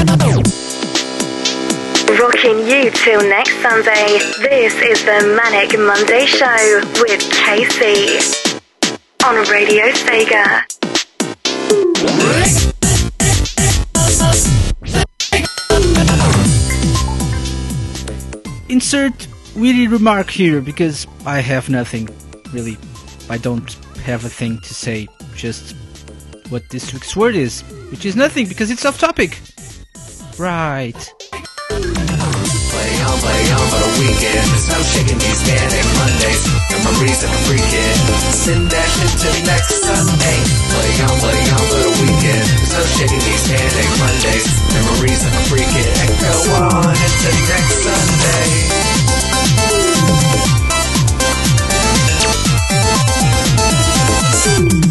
[0.00, 0.16] Rocking
[2.66, 4.18] you till next Sunday.
[4.40, 8.16] This is the Manic Monday Show with Casey
[9.26, 10.64] on Radio Sega.
[18.70, 22.08] Insert witty remark here because I have nothing
[22.54, 22.78] really.
[23.28, 23.70] I don't
[24.04, 25.08] have a thing to say.
[25.36, 25.76] Just
[26.48, 27.60] what this week's word is,
[27.90, 29.38] which is nothing because it's off topic.
[30.40, 30.96] Right.
[30.96, 31.84] Play
[33.20, 34.48] play for the weekend.
[34.48, 35.44] There's no shaking these
[36.00, 36.48] Mondays.
[37.44, 38.08] And.
[38.40, 40.40] Send that shit to next Sunday.
[40.72, 42.48] Play play for the weekend.
[42.56, 43.52] There's no shaking these
[44.00, 44.48] Mondays.
[45.60, 45.92] And.
[46.08, 47.84] And go on next
[54.64, 54.89] Sunday.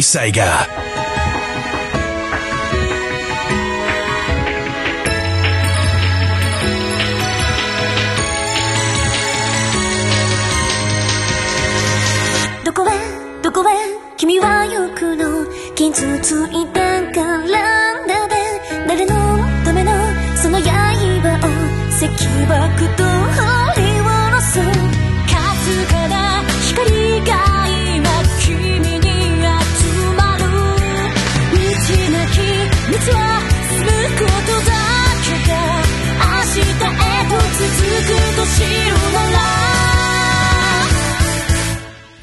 [0.00, 0.81] Sega.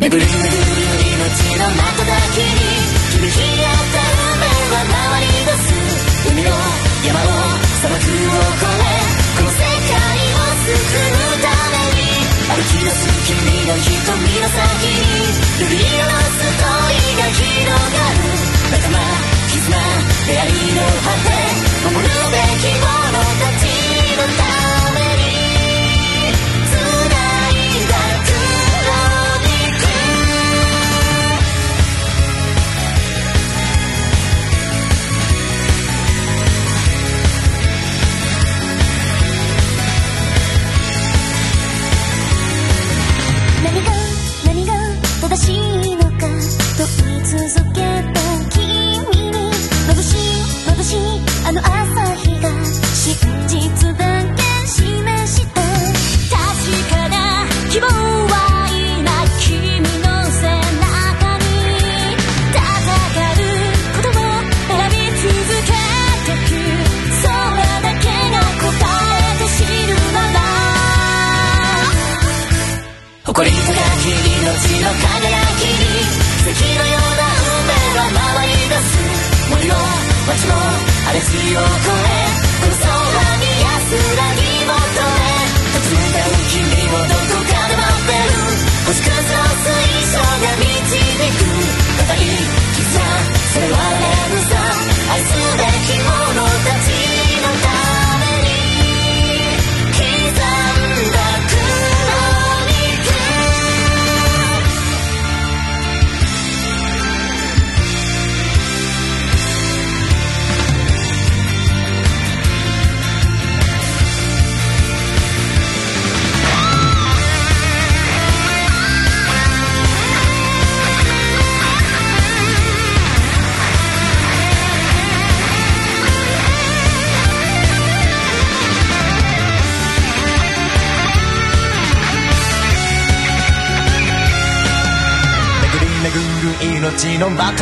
[0.09, 1.29] ブルーブ命
[1.59, 2.57] の中だけに
[3.13, 5.69] 響き合った運命は回り出す
[6.33, 6.57] 海を
[7.05, 7.37] 山を
[7.77, 8.97] 砂漠を越え
[9.37, 12.09] この世界を救うために
[12.49, 13.37] 歩き出す君
[13.69, 15.29] の瞳の先に
[15.61, 18.33] 指輪のストーが広がる
[18.71, 18.97] 仲間
[19.45, 19.69] 絆
[20.25, 21.37] 出会いの果て
[21.85, 23.38] 守るべきもの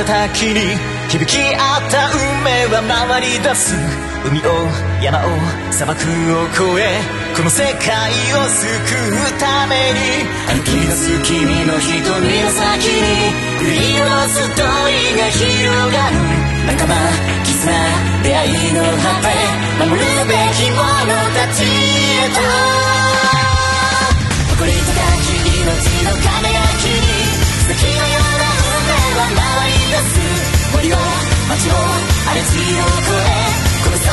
[0.08, 3.76] の瞬きに響き合った運命は回り出す
[4.24, 4.48] 海を
[5.04, 5.28] 山を
[5.72, 6.96] 砂漠を越え
[7.36, 8.08] この世界
[8.40, 16.24] を救うために歩き出す君の瞳の先に振り下ろす問いが広がる
[16.72, 16.96] 仲間
[17.44, 17.68] 絆
[18.24, 19.36] 出会いの果て
[19.76, 22.40] 守るべき者たちへと
[24.56, 24.88] 誇り高
[25.20, 25.68] き命
[26.08, 27.28] の輝きに
[27.68, 28.27] 月のような運命は
[29.36, 30.98] 回り出す森を
[31.50, 34.12] 街を荒れ地を越えこの空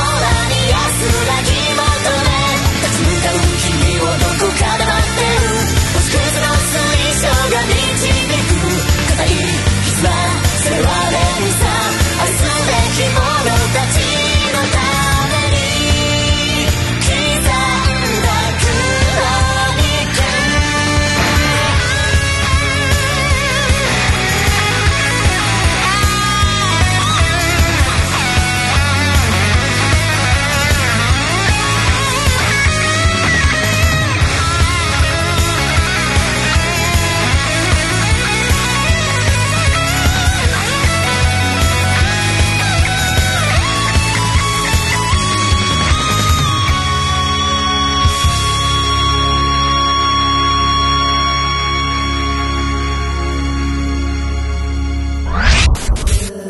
[0.49, 0.83] に安
[1.27, 1.83] らぎ求
[2.15, 2.35] め
[2.81, 5.55] 立ち向かう君をどこかで待ってる
[5.93, 6.79] 星屑の水
[7.21, 8.59] 晶が導く
[9.09, 9.27] 固い
[9.85, 10.09] 絆
[10.63, 11.19] それは連
[11.53, 11.74] 鎖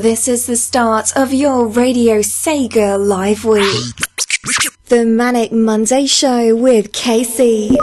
[0.06, 3.96] This is the start of your Radio Sega live week.
[4.86, 7.76] The Manic Monday Show with Casey.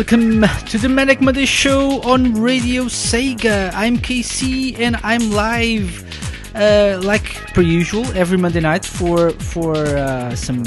[0.00, 3.70] Welcome to the Manic Monday Show on Radio Sega.
[3.74, 6.02] I'm KC, and I'm live,
[6.54, 10.64] uh, like per usual, every Monday night for for uh, some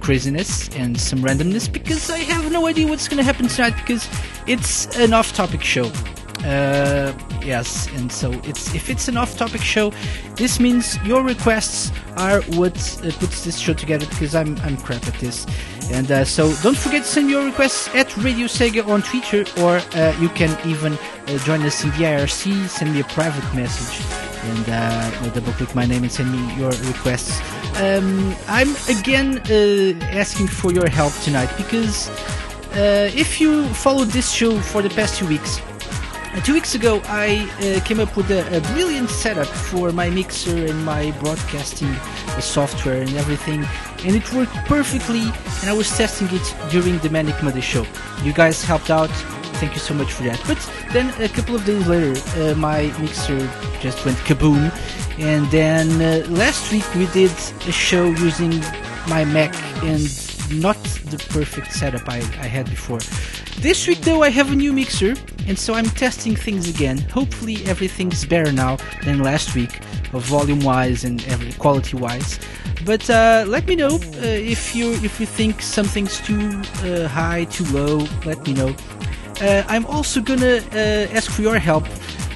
[0.00, 4.08] craziness and some randomness because I have no idea what's to happen tonight because
[4.48, 5.84] it's an off-topic show.
[6.44, 7.12] Uh,
[7.44, 9.92] yes, and so it's if it's an off-topic show,
[10.34, 12.74] this means your requests are what
[13.04, 15.46] uh, puts this show together because I'm I'm crap at this.
[15.92, 19.76] And uh, so don't forget to send your requests at Radio Sega on Twitter, or
[19.76, 22.66] uh, you can even uh, join us in the IRC.
[22.68, 24.00] Send me a private message,
[24.42, 27.40] and uh, double click my name and send me your requests.
[27.78, 32.08] Um, I'm again uh, asking for your help tonight because
[32.72, 35.60] uh, if you followed this show for the past two weeks,
[36.40, 40.66] two weeks ago, I uh, came up with a, a brilliant setup for my mixer
[40.66, 43.66] and my broadcasting uh, software and everything,
[44.04, 45.20] and it worked perfectly.
[45.20, 47.84] And I was testing it during the Manic Monday show.
[48.22, 49.10] You guys helped out.
[49.60, 50.42] Thank you so much for that.
[50.46, 50.58] But
[50.92, 53.38] then a couple of days later, uh, my mixer
[53.80, 54.72] just went kaboom.
[55.18, 57.30] And then uh, last week we did
[57.68, 58.58] a show using
[59.06, 60.02] my Mac and
[60.62, 63.00] not the perfect setup I, I had before.
[63.58, 65.14] This week though I have a new mixer
[65.46, 66.98] and so I'm testing things again.
[66.98, 69.82] Hopefully everything's better now than last week,
[70.12, 71.24] volume wise and
[71.58, 72.38] quality wise.
[72.84, 77.44] But uh, let me know uh, if you if you think something's too uh, high,
[77.44, 78.06] too low.
[78.24, 78.74] Let me know.
[79.40, 81.84] Uh, I'm also gonna uh, ask for your help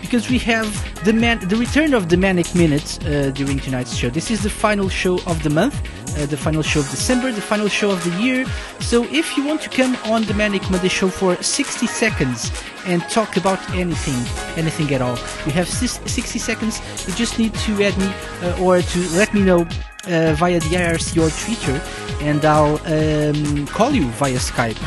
[0.01, 0.69] because we have
[1.05, 4.09] the man the return of the manic minutes uh, during tonight's show.
[4.09, 5.77] This is the final show of the month,
[6.17, 8.45] uh, the final show of December, the final show of the year.
[8.81, 12.51] So if you want to come on the Manic Monday show for 60 seconds
[12.87, 14.21] and talk about anything,
[14.57, 16.81] anything at all, you have 60 seconds.
[17.07, 19.63] You just need to add me uh, or to let me know
[20.07, 21.81] uh, via the IRC or Twitter,
[22.25, 24.79] and I'll um, call you via Skype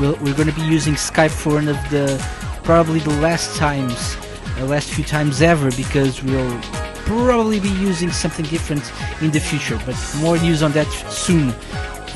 [0.00, 2.22] we'll, we're going to be using Skype for one of the
[2.64, 4.16] probably the last times,
[4.56, 6.60] the last few times ever, because we'll
[7.06, 9.80] probably be using something different in the future.
[9.86, 11.50] But more news on that soon,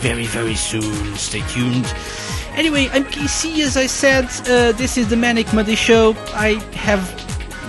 [0.01, 1.17] very very soon.
[1.17, 1.87] Stay tuned.
[2.55, 3.61] Anyway, I'm KC.
[3.61, 6.15] As I said, uh, this is the Manic Monday Show.
[6.35, 7.03] I have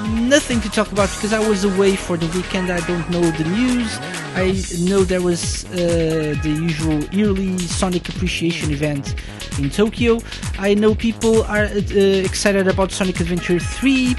[0.09, 2.71] nothing to talk about because I was away for the weekend.
[2.71, 3.99] I don't know the news.
[4.35, 9.15] I know there was uh, the usual yearly Sonic Appreciation event
[9.59, 10.19] in Tokyo.
[10.57, 14.15] I know people are uh, excited about Sonic Adventure 3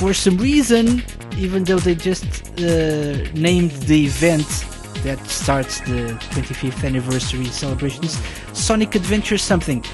[0.00, 1.02] for some reason,
[1.36, 2.24] even though they just
[2.58, 4.48] uh, named the event
[5.04, 8.18] that starts the 25th anniversary celebrations
[8.54, 9.84] Sonic Adventure something.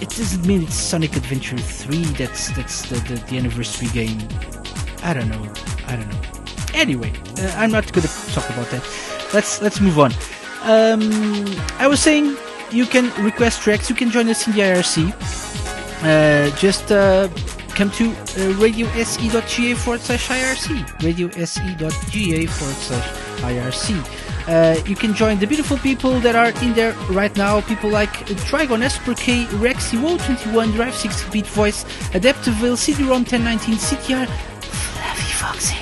[0.00, 4.18] It doesn't mean it's Sonic Adventure 3 that's that's the, the, the anniversary game.
[5.02, 5.52] I don't know.
[5.86, 6.22] I don't know.
[6.72, 8.82] Anyway, uh, I'm not going to talk about that.
[9.34, 10.12] Let's let's move on.
[10.62, 11.02] Um,
[11.78, 12.36] I was saying
[12.70, 13.90] you can request tracks.
[13.90, 15.12] You can join us in the IRC.
[16.02, 17.28] Uh, just uh,
[17.76, 20.68] come to uh, radiose.ga forward slash IRC.
[21.04, 23.08] Radiose.ga forward slash
[23.42, 24.48] IRC.
[24.48, 27.60] Uh, you can join the beautiful people that are in there right now.
[27.60, 28.12] People like
[28.48, 31.84] Trigon, EsperK, Rexy, Woe21, Drive 60 Beat Voice,
[32.14, 34.26] Adaptaville, CD-ROM 1019, CTR,
[34.60, 35.76] Fluffy Foxy,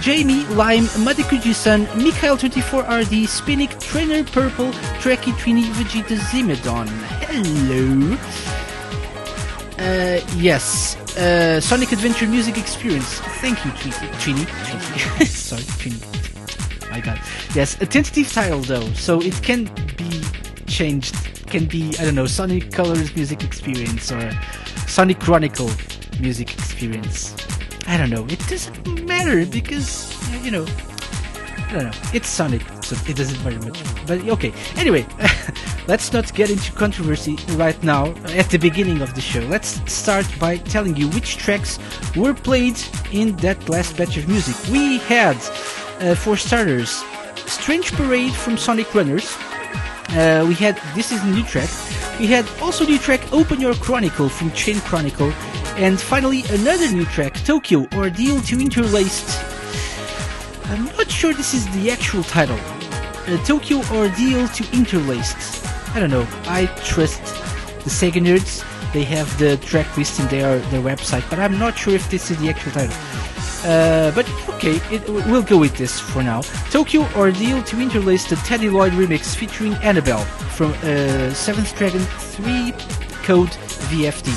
[0.00, 6.88] Jamie, Lime, Madikuji-san, Mikhail24RD, Spinnick, Trainer Purple, Trekkie, Trini, Vegeta, Zimedon.
[7.26, 8.16] Hello.
[9.80, 13.18] Uh, yes, uh, Sonic Adventure Music Experience.
[13.40, 14.44] Thank you, Trini.
[14.44, 15.26] Trini.
[15.26, 16.90] Sorry, Trini.
[16.90, 17.18] My God.
[17.54, 19.64] Yes, a tentative title though, so it can
[19.96, 20.22] be
[20.66, 21.14] changed.
[21.46, 24.30] Can be I don't know, Sonic Colors Music Experience or
[24.86, 25.70] Sonic Chronicle
[26.20, 27.34] Music Experience.
[27.86, 28.26] I don't know.
[28.26, 30.12] It doesn't matter because
[30.44, 30.66] you know.
[31.68, 31.98] I don't know.
[32.12, 33.78] It's Sonic, so it doesn't matter much.
[34.06, 34.52] But okay.
[34.76, 35.06] Anyway,
[35.86, 38.06] let's not get into controversy right now
[38.40, 39.40] at the beginning of the show.
[39.40, 41.78] Let's start by telling you which tracks
[42.16, 42.78] were played
[43.12, 44.56] in that last batch of music.
[44.72, 45.36] We had,
[46.00, 47.04] uh, for starters,
[47.46, 49.36] Strange Parade from Sonic Runners.
[50.10, 51.70] Uh, we had this is a new track.
[52.18, 55.30] We had also new track Open Your Chronicle from Chain Chronicle,
[55.76, 59.30] and finally another new track Tokyo Ordeal to Interlaced.
[60.70, 62.79] I'm not sure this is the actual title.
[63.26, 65.66] Uh, Tokyo Ordeal to Interlaced.
[65.94, 66.26] I don't know.
[66.44, 67.22] I trust
[67.84, 68.64] the Sega nerds.
[68.92, 72.30] They have the track list in their their website, but I'm not sure if this
[72.30, 72.96] is the actual title.
[73.64, 76.40] Uh, but okay, it, we'll go with this for now.
[76.70, 80.24] Tokyo Ordeal to Interlace the TeddyLoid remix featuring Annabelle
[80.56, 82.72] from uh, Seventh Dragon 3
[83.22, 83.50] Code
[83.90, 84.28] VFD.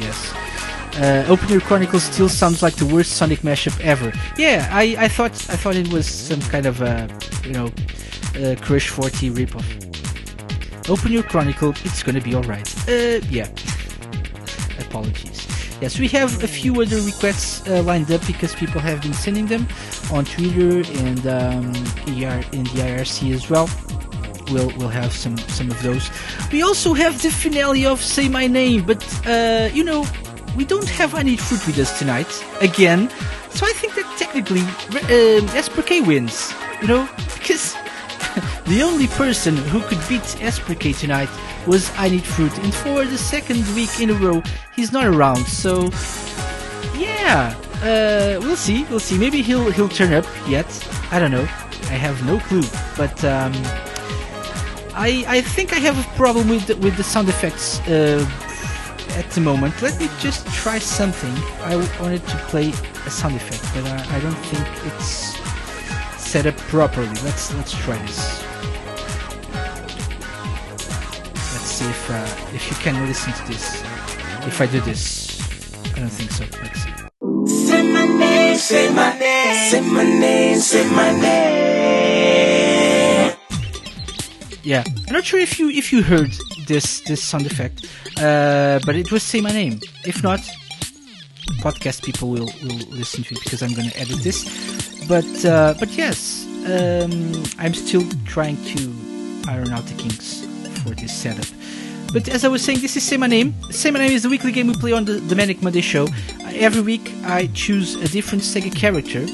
[0.00, 0.49] Yes.
[0.96, 4.12] Uh, Open Your Chronicles still sounds like the worst Sonic mashup ever.
[4.36, 7.08] Yeah, I, I thought I thought it was some kind of a
[7.44, 7.66] you know
[8.36, 10.90] uh, Crush 40 ripoff.
[10.90, 12.68] Open Your Chronicle, it's gonna be alright.
[12.88, 13.48] Uh, yeah.
[14.80, 15.46] Apologies.
[15.80, 19.46] Yes, we have a few other requests uh, lined up because people have been sending
[19.46, 19.66] them
[20.12, 21.74] on Twitter and um,
[22.06, 23.70] in the IRC as well.
[24.50, 26.10] We'll we'll have some some of those.
[26.52, 30.04] We also have the finale of Say My Name, but uh, you know
[30.56, 33.10] we don't have any fruit with us tonight again.
[33.50, 34.62] So I think that technically
[36.00, 36.52] um, wins.
[36.82, 37.08] You know
[37.40, 37.74] because
[38.66, 41.28] the only person who could beat EsperK tonight
[41.66, 44.42] was I Need Fruit, and for the second week in a row,
[44.76, 45.44] he's not around.
[45.46, 45.90] So,
[46.96, 48.84] yeah, uh, we'll see.
[48.84, 49.18] We'll see.
[49.18, 50.68] Maybe he'll he'll turn up yet.
[51.10, 51.42] I don't know.
[51.42, 52.62] I have no clue.
[52.96, 53.52] But um,
[54.94, 58.24] I I think I have a problem with the, with the sound effects uh,
[59.16, 59.80] at the moment.
[59.82, 61.32] Let me just try something.
[61.62, 62.70] I wanted to play
[63.06, 65.36] a sound effect, but I, I don't think it's
[66.20, 67.08] set up properly.
[67.24, 68.42] Let's let's try this.
[71.52, 73.82] Let's see if uh, if you can listen to this.
[74.46, 75.40] If I do this,
[75.94, 76.44] I don't think so.
[76.62, 77.66] Let's see.
[77.66, 82.09] Say my name, say my name, say my name, say my name.
[84.70, 86.30] Yeah, I'm not sure if you if you heard
[86.68, 89.80] this this sound effect, uh, but it was say my name.
[90.06, 90.38] If not,
[91.58, 94.46] podcast people will will listen to it because I'm gonna edit this.
[95.08, 98.80] But uh, but yes, um, I'm still trying to
[99.48, 100.46] iron out the kinks
[100.84, 101.50] for this setup.
[102.12, 103.56] But as I was saying, this is Say My Name.
[103.72, 106.06] Say My Name is the weekly game we play on the, the Manic Monday show.
[106.54, 109.26] Every week I choose a different Sega character.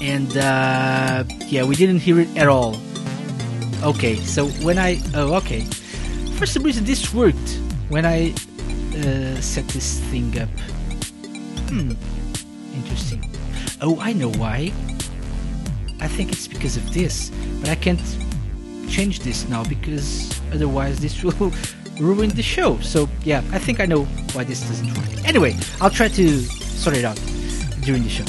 [0.00, 2.80] And uh, yeah, we didn't hear it at all.
[3.82, 5.00] Okay, so when I.
[5.14, 5.60] Oh, okay.
[6.36, 8.32] For some reason, this worked when I
[8.96, 10.50] uh, set this thing up.
[11.68, 11.92] Hmm,
[12.74, 13.24] interesting.
[13.80, 14.72] Oh, I know why.
[16.00, 18.00] I think it's because of this, but I can't
[18.88, 21.52] change this now because otherwise this will
[21.98, 22.78] ruin the show.
[22.80, 25.24] So yeah, I think I know why this doesn't work.
[25.26, 27.20] Anyway, I'll try to sort it out
[27.82, 28.24] during the show.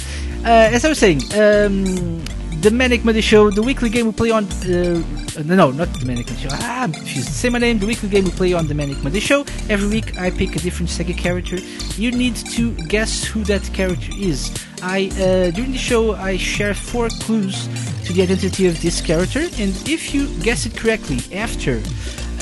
[0.46, 2.24] Uh, as I was saying, um,
[2.62, 4.46] the Manic Monday Show, the weekly game we play on.
[4.46, 5.02] Uh,
[5.44, 6.50] no, not the Manic Monday Show.
[6.52, 7.30] Ah, I'm confused.
[7.30, 7.80] Say my name.
[7.80, 9.46] The weekly game we play on the Manic Monday Show.
[9.68, 11.58] Every week I pick a different Sega character.
[12.00, 14.52] You need to guess who that character is.
[14.84, 17.68] I uh, during the show I share four clues
[18.06, 21.82] to the identity of this character, and if you guess it correctly after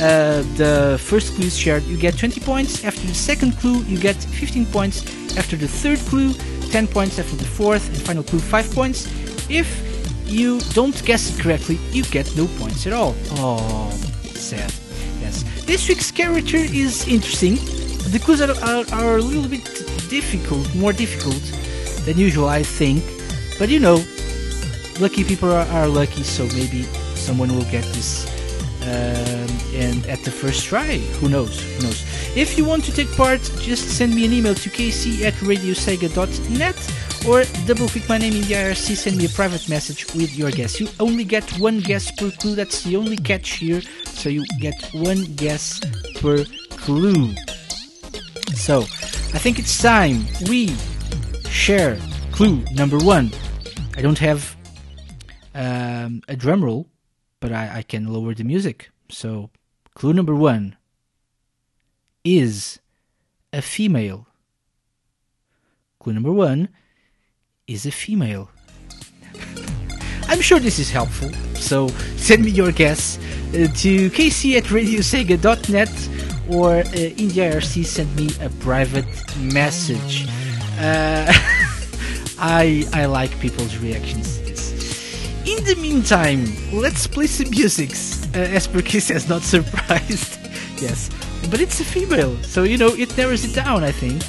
[0.02, 2.84] uh, the first clue is shared, you get 20 points.
[2.84, 5.04] After the second clue, you get 15 points.
[5.38, 6.34] After the third clue,
[6.72, 7.20] 10 points.
[7.20, 9.08] After the fourth and final clue, 5 points.
[9.50, 9.89] If
[10.30, 13.16] you don't guess it correctly, you get no points at all.
[13.32, 13.90] Oh,
[14.34, 14.74] sad.
[15.22, 15.44] Yes.
[15.66, 17.56] This week's character is interesting.
[18.12, 19.66] The clues are, are, are a little bit
[20.10, 21.42] difficult, more difficult
[22.06, 23.04] than usual, I think.
[23.58, 24.04] But you know,
[25.00, 26.84] lucky people are, are lucky, so maybe
[27.16, 28.28] someone will get this
[28.84, 30.98] um, and at the first try.
[31.20, 31.62] Who knows?
[31.62, 32.04] Who knows?
[32.36, 36.78] If you want to take part, just send me an email to kc at radiosega.net
[37.28, 40.52] or double click my name in the IRC, send me a private message with your
[40.52, 40.80] guess.
[40.80, 44.76] You only get one guess per clue, that's the only catch here, so you get
[44.94, 45.80] one guess
[46.16, 47.34] per clue.
[48.56, 50.76] So, I think it's time we
[51.50, 52.00] share
[52.32, 53.32] clue number one.
[53.96, 54.56] I don't have
[55.54, 56.88] um, a drum roll,
[57.40, 58.92] but I, I can lower the music.
[59.10, 59.50] So,
[59.96, 60.78] clue number one
[62.24, 62.80] is
[63.52, 64.28] a female.
[66.00, 66.70] Clue number one
[67.70, 68.50] is a female.
[70.28, 73.18] I'm sure this is helpful, so send me your guess
[73.50, 75.90] uh, to kc at radiosega.net
[76.50, 79.06] or uh, IRC send me a private
[79.38, 80.28] message.
[80.80, 81.26] Uh,
[82.40, 84.64] I, I like people's reactions to this.
[85.46, 87.92] In the meantime, let's play some music.
[88.36, 90.40] Uh, as per Kiss has not surprised.
[90.82, 91.10] yes,
[91.50, 93.84] but it's a female, so you know it narrows it down.
[93.84, 94.24] I think.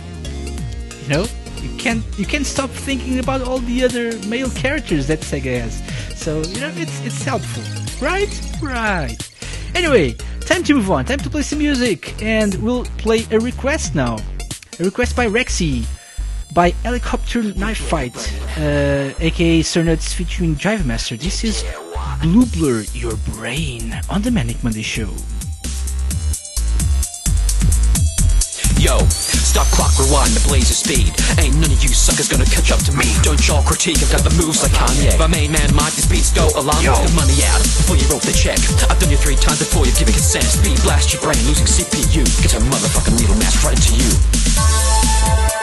[1.03, 1.27] You know,
[1.63, 5.83] you can't you can't stop thinking about all the other male characters that Sega has.
[6.19, 7.63] So you know it's it's helpful,
[8.01, 8.31] right?
[8.63, 9.19] Right.
[9.75, 11.05] Anyway, time to move on.
[11.05, 14.19] Time to play some music, and we'll play a request now.
[14.79, 15.87] A request by Rexy
[16.53, 18.17] by Helicopter Knife Fight,
[18.59, 21.17] uh, aka Sir Nuts featuring Drive Master.
[21.17, 21.65] This is
[22.23, 25.11] Blue Blur Your Brain on the Manic Monday Show.
[28.79, 28.99] Yo,
[29.51, 31.11] stop clock, rewind the blaze of speed.
[31.43, 33.11] Ain't none of you suckers gonna catch up to me.
[33.27, 35.19] Don't y'all critique, I've got the moves like Kanye.
[35.19, 38.23] My main man, Mike, these beats go along with the money out before you wrote
[38.23, 38.63] the check.
[38.87, 40.47] I've done you three times before you give me consent.
[40.47, 42.23] Speed blast your brain, losing CPU.
[42.39, 45.60] Get a motherfucking needle mask right into you.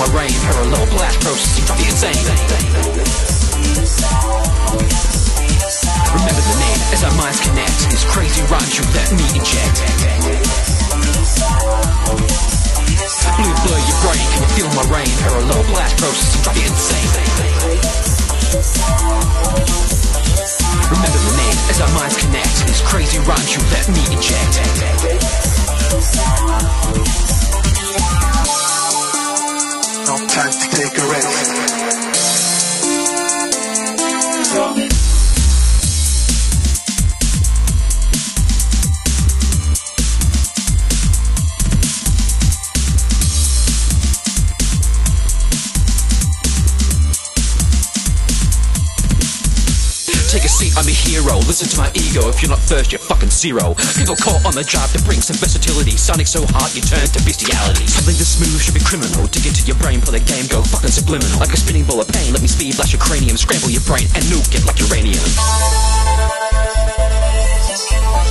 [0.00, 0.32] My rain?
[0.32, 2.16] Parallel blast processing, drive you insane.
[6.16, 7.76] Remember the name as our minds connect.
[7.92, 9.76] These crazy rhymes you let me inject.
[13.36, 15.12] Blue blur your brain, can you feel my rain?
[15.20, 17.12] Parallel blast processing, drive you insane.
[20.96, 22.56] Remember the name as our minds connect.
[22.64, 24.64] These crazy rhymes you let me inject.
[30.10, 32.09] No time to take a rest.
[50.40, 51.36] Take a seat, I'm a hero.
[51.44, 52.32] Listen to my ego.
[52.32, 53.76] If you're not first, you're fucking zero.
[53.92, 56.00] People caught on the job to bring some versatility.
[56.00, 57.84] Sonic so hot, you turn to bestiality.
[57.84, 59.28] Something this smooth should be criminal.
[59.28, 61.36] Dig into your brain, play the game, go fucking subliminal.
[61.36, 64.08] Like a spinning ball of pain, let me speed, flash your cranium, scramble your brain,
[64.16, 65.20] and nuke it like uranium.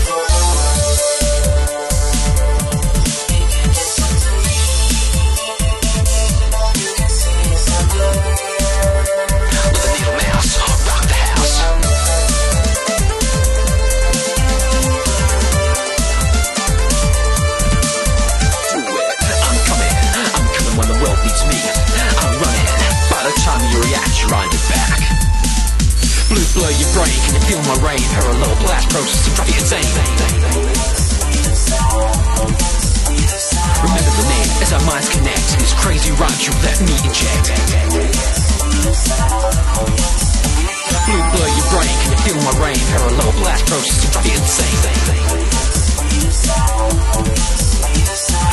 [0.10, 0.19] Let
[26.70, 28.04] blow your brain Can you feel my rain?
[28.14, 29.90] Parallel blast process to drive you insane
[33.80, 35.46] Remember the name as our minds connect.
[35.58, 37.50] This crazy rock you let me inject
[41.10, 41.90] Blue blur your brain.
[42.06, 42.78] Can you feel my rain?
[42.78, 44.78] Parallel blast process to drive you insane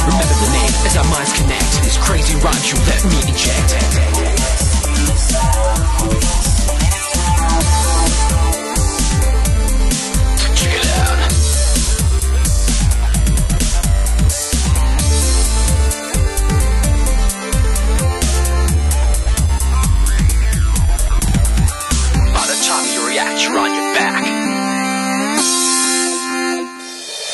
[0.06, 1.82] Remember the name as our minds connect.
[1.84, 3.76] This crazy rock you let me inject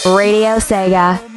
[0.05, 1.32] Radio Sega.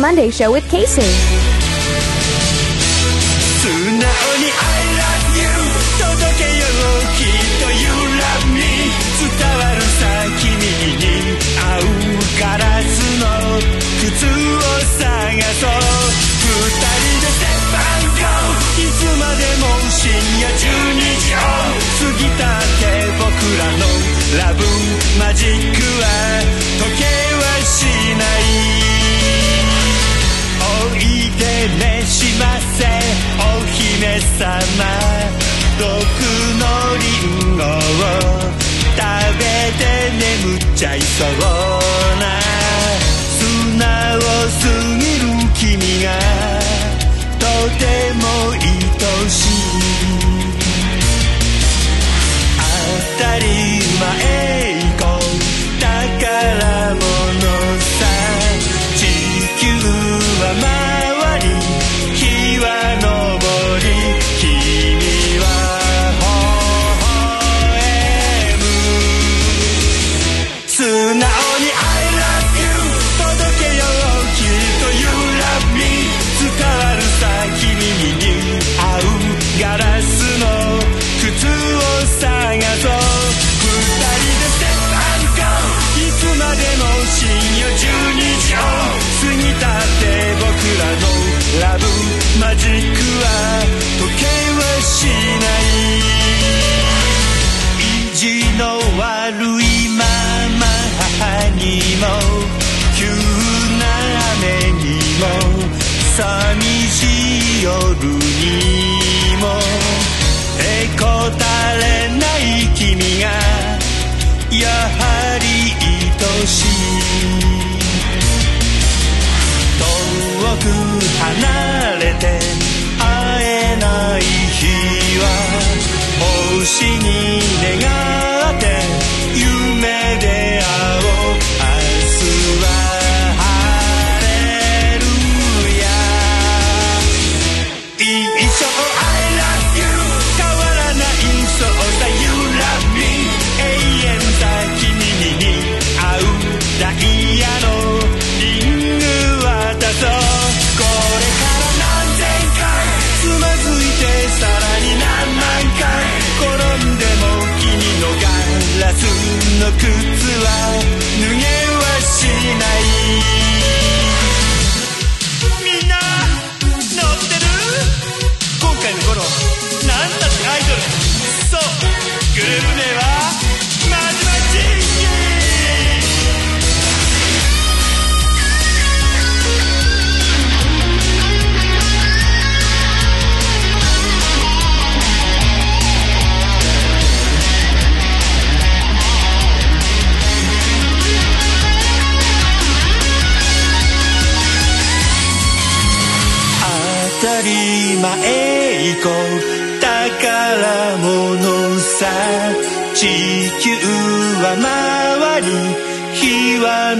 [0.00, 1.49] Monday show with Casey.
[40.80, 41.59] 下一首歌。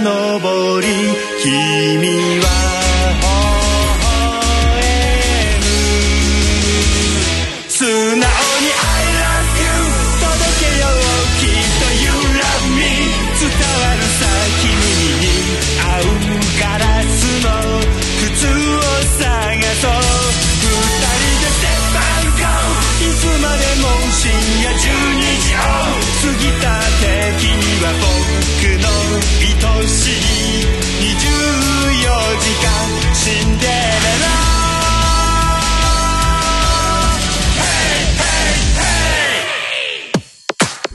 [0.00, 1.09] は昇り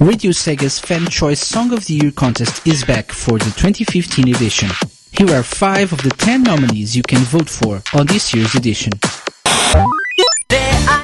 [0.07, 4.70] Radio Sega's Fan Choice Song of the Year contest is back for the 2015 edition.
[5.11, 8.92] Here are 5 of the 10 nominees you can vote for on this year's edition.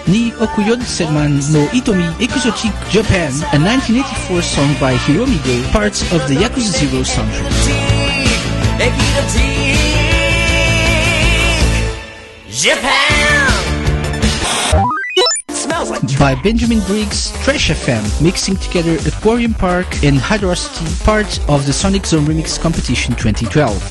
[0.07, 6.23] Ni Okuyodu Senman no Itomi Exotic Japan, a 1984 song by Hiromi Go, parts of
[6.29, 7.51] the Yakuza Zero soundtrack.
[16.17, 22.07] By Benjamin Briggs, Trash FM, mixing together Aquarium Park and Hydrocity, part of the Sonic
[22.07, 23.83] Zone Remix Competition 2012.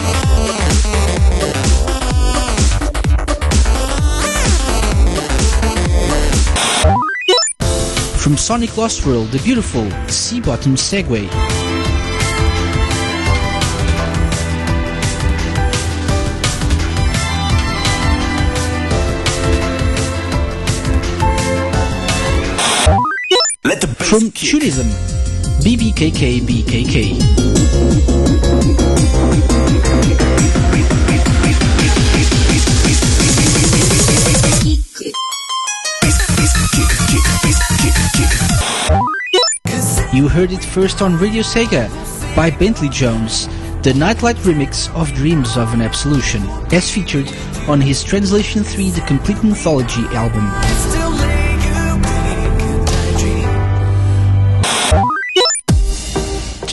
[8.18, 11.71] From Sonic Lost World, the beautiful Sea Bottom Segue.
[24.12, 24.92] From Chulism,
[25.64, 27.14] B B K K B K K.
[40.14, 41.88] You heard it first on Radio Sega
[42.36, 43.48] by Bentley Jones,
[43.82, 46.42] the Nightlight remix of Dreams of an Absolution,
[46.74, 47.32] as featured
[47.70, 50.91] on his Translation 3 The Complete Mythology album.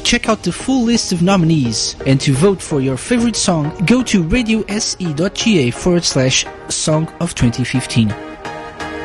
[0.08, 4.02] Check out the full list of nominees and to vote for your favorite song, go
[4.02, 8.08] to radiose.ga forward slash song of 2015.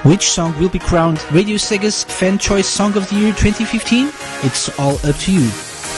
[0.06, 4.08] Which song will be crowned Radio Sega's Fan Choice Song of the Year 2015?
[4.48, 5.46] It's all up to you.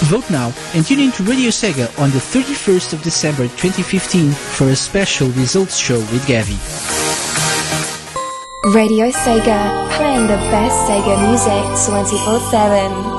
[0.10, 4.70] Vote now and tune in to Radio Sega on the 31st of December 2015 for
[4.70, 6.58] a special results show with Gavi.
[8.74, 13.15] Radio Sega, playing the best Sega music 24 7.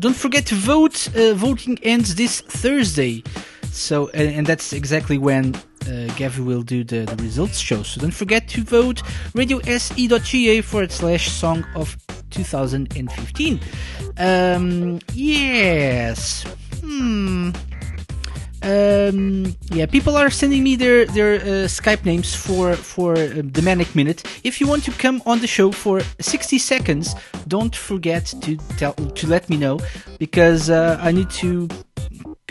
[0.00, 1.14] Don't forget to vote.
[1.14, 3.22] Uh, voting ends this Thursday.
[3.70, 7.82] So, and, and that's exactly when uh, Gavi will do the, the results show.
[7.82, 9.02] So don't forget to vote
[9.34, 11.98] radiose.ga forward slash song of
[12.30, 13.60] 2015.
[14.16, 16.44] Um, yes.
[16.82, 17.50] Hmm.
[18.62, 23.62] Um, yeah, people are sending me their their uh, Skype names for for uh, the
[23.62, 24.22] Manic Minute.
[24.44, 27.14] If you want to come on the show for 60 seconds,
[27.48, 29.80] don't forget to tell to let me know
[30.18, 31.68] because uh, I need to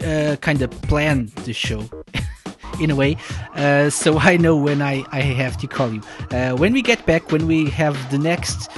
[0.03, 1.89] uh, kind of plan the show.
[2.79, 3.17] in a way,
[3.55, 6.01] uh, so I know when I, I have to call you.
[6.55, 8.69] When we get back, when we have the next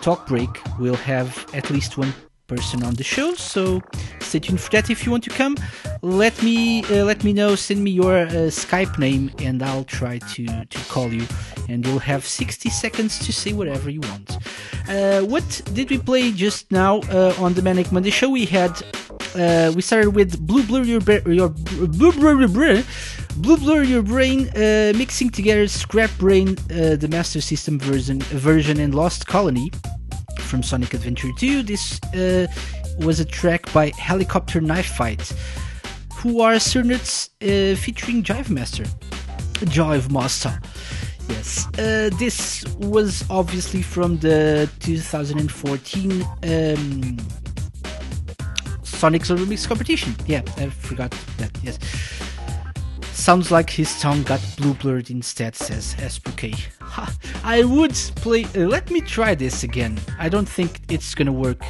[0.00, 2.14] talk break, we'll have at least one
[2.50, 3.34] person on the show.
[3.34, 3.80] So
[4.20, 4.90] stay tuned for that.
[4.90, 5.54] If you want to come,
[6.02, 7.54] let me uh, let me know.
[7.54, 10.42] Send me your uh, Skype name, and I'll try to
[10.74, 11.26] to call you.
[11.68, 14.28] And you'll have 60 seconds to say whatever you want.
[14.88, 18.28] Uh, what did we play just now uh, on the Manic Monday show?
[18.28, 18.72] We had
[19.42, 21.02] uh, we started with Blue Blur Your
[21.40, 21.50] Your
[21.98, 22.82] Blue Blur Your Brain,
[23.36, 28.80] Blue Blur Your Brain, uh, mixing together Scrap Brain, uh, the Master System version, version,
[28.80, 29.70] and Lost Colony
[30.40, 31.62] from Sonic Adventure 2.
[31.62, 32.46] This uh,
[32.98, 35.32] was a track by Helicopter Knife Fight,
[36.14, 38.84] who are Cernuts uh, featuring Jive Master,
[39.66, 40.58] Jive Master.
[41.28, 47.18] Yes, uh, this was obviously from the 2014 um,
[48.82, 50.14] Sonic Remix competition.
[50.26, 51.50] Yeah, I forgot that.
[51.62, 51.78] Yes.
[53.20, 56.54] Sounds like his tongue got blue blurred instead, says Esper K.
[56.80, 57.14] Ha,
[57.44, 58.44] I would play.
[58.56, 60.00] Uh, let me try this again.
[60.18, 61.62] I don't think it's gonna work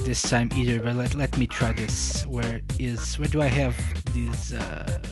[0.00, 2.24] this time either, but let, let me try this.
[2.24, 3.18] Where is.
[3.18, 3.76] Where do I have
[4.14, 4.54] this?
[4.54, 5.02] Uh...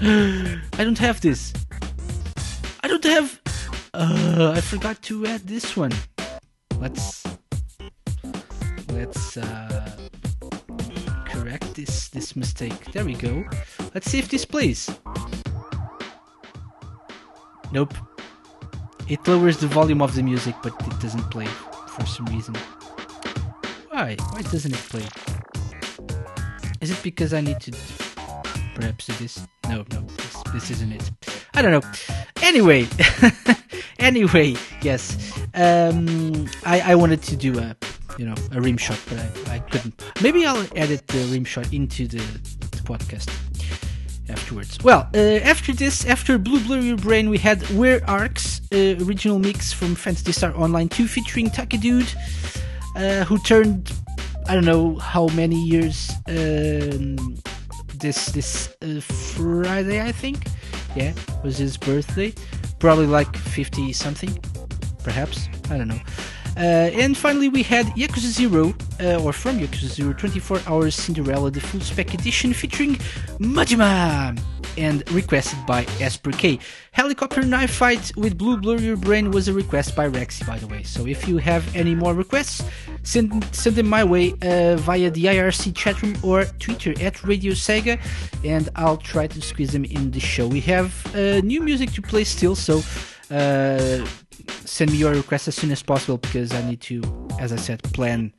[0.76, 1.52] I don't have this.
[2.82, 3.40] I don't have.
[3.94, 5.92] Uh, I forgot to add this one.
[6.80, 7.24] Let's.
[8.88, 9.36] Let's.
[9.36, 9.77] Uh,
[11.78, 12.92] this this mistake.
[12.92, 13.44] There we go.
[13.94, 14.90] Let's see if this plays.
[17.70, 17.94] Nope.
[19.08, 22.54] It lowers the volume of the music, but it doesn't play for some reason.
[23.90, 24.16] Why?
[24.32, 25.06] Why doesn't it play?
[26.80, 27.72] Is it because I need to
[28.74, 29.46] perhaps do this?
[29.68, 31.10] No, no, this, this isn't it.
[31.54, 31.90] I don't know.
[32.42, 32.88] Anyway,
[33.98, 35.16] anyway, yes.
[35.54, 37.76] Um, I, I wanted to do a,
[38.18, 40.02] you know, a rim shot, but I, I couldn't.
[40.22, 43.30] Maybe I'll edit the rim shot into the, the podcast
[44.28, 44.78] afterwards.
[44.82, 49.38] Well, uh, after this, after Blue Blur Your Brain, we had Where Arcs, uh, original
[49.38, 52.12] mix from Phantasy Star Online 2 featuring Taka Dude,
[52.96, 53.92] uh, who turned,
[54.48, 57.38] I don't know how many years, um,
[57.94, 60.46] this this uh, Friday, I think.
[60.96, 61.12] Yeah,
[61.44, 62.32] was his birthday.
[62.78, 64.38] Probably like 50 something,
[65.02, 65.48] perhaps.
[65.70, 66.00] I don't know.
[66.58, 71.52] Uh, and finally, we had Yakuza Zero, uh, or from Yakuza Zero, 24 Hours Cinderella,
[71.52, 72.96] the full spec edition featuring
[73.38, 74.36] Majima,
[74.76, 76.58] and requested by Esper K.
[76.90, 80.66] Helicopter Knife Fight with Blue Blur Your Brain was a request by Rexy, by the
[80.66, 80.82] way.
[80.82, 82.64] So if you have any more requests,
[83.04, 88.00] send, send them my way uh, via the IRC chatroom or Twitter at Radio Sega,
[88.44, 90.48] and I'll try to squeeze them in the show.
[90.48, 92.82] We have uh, new music to play still, so
[93.30, 94.04] uh,
[94.64, 97.02] send me your request as soon as possible because I need to,
[97.38, 98.32] as I said, plan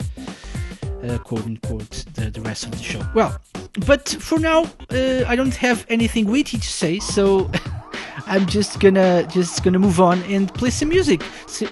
[1.04, 3.02] uh, quote unquote the, the rest of the show.
[3.14, 3.40] Well,
[3.86, 7.50] but for now, uh, I don't have anything witty to say, so
[8.26, 11.22] I'm just gonna just gonna move on and play some music,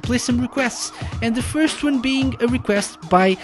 [0.03, 3.37] play some requests, and the first one being a request by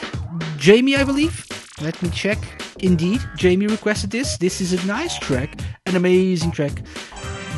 [0.58, 1.46] Jamie, I believe.
[1.82, 2.38] Let me check.
[2.80, 4.38] Indeed, Jamie requested this.
[4.38, 6.82] This is a nice track, an amazing track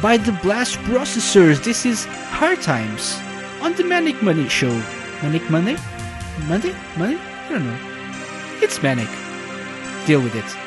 [0.02, 1.64] by the Blast Processors.
[1.64, 3.18] This is Hard Times
[3.62, 4.74] on the Manic Money Show.
[5.22, 5.78] Manic Money?
[6.48, 6.76] Monday?
[6.98, 7.18] Money?
[7.18, 7.80] I don't know.
[8.62, 9.10] It's Manic.
[10.06, 10.64] Deal with it.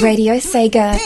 [0.00, 0.96] Radio Sega.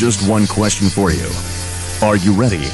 [0.00, 1.28] just one question for you.
[2.00, 2.64] Are you ready?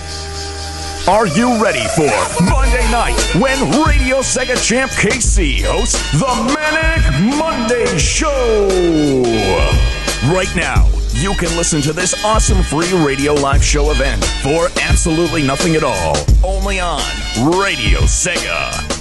[1.09, 2.07] Are you ready for
[2.45, 8.69] Monday night when Radio Sega Champ KC hosts the Manic Monday Show?
[10.33, 15.45] Right now, you can listen to this awesome free radio live show event for absolutely
[15.45, 17.03] nothing at all, only on
[17.51, 18.95] Radio Sega.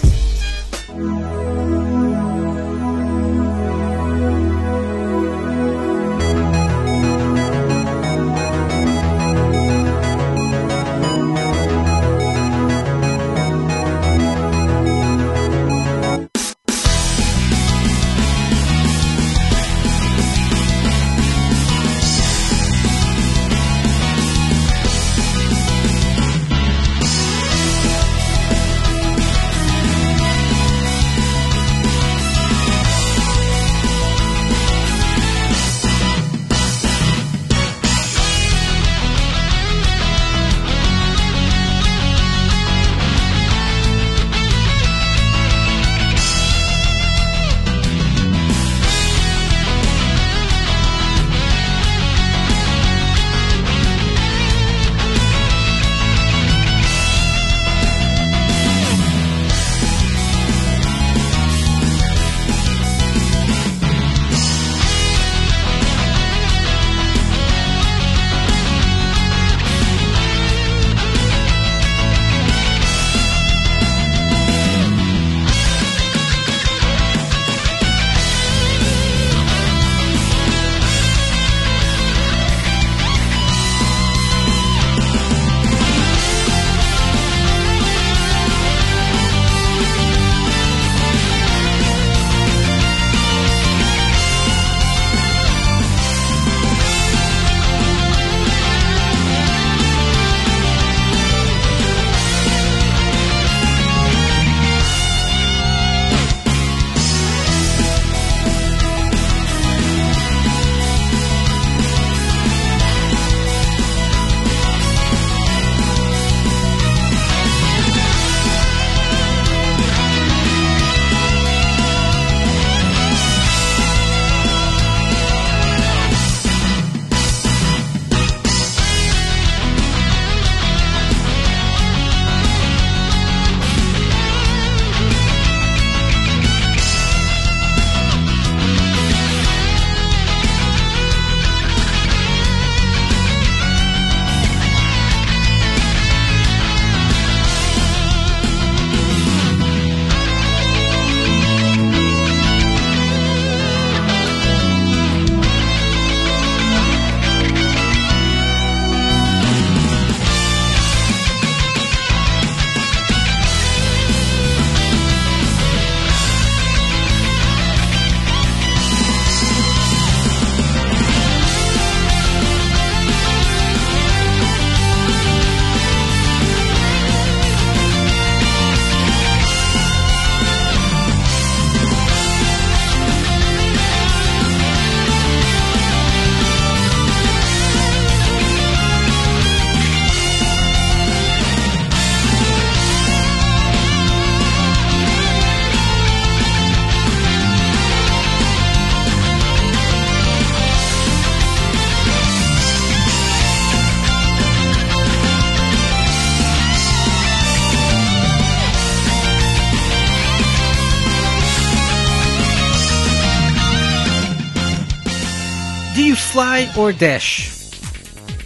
[216.77, 217.51] Or dash?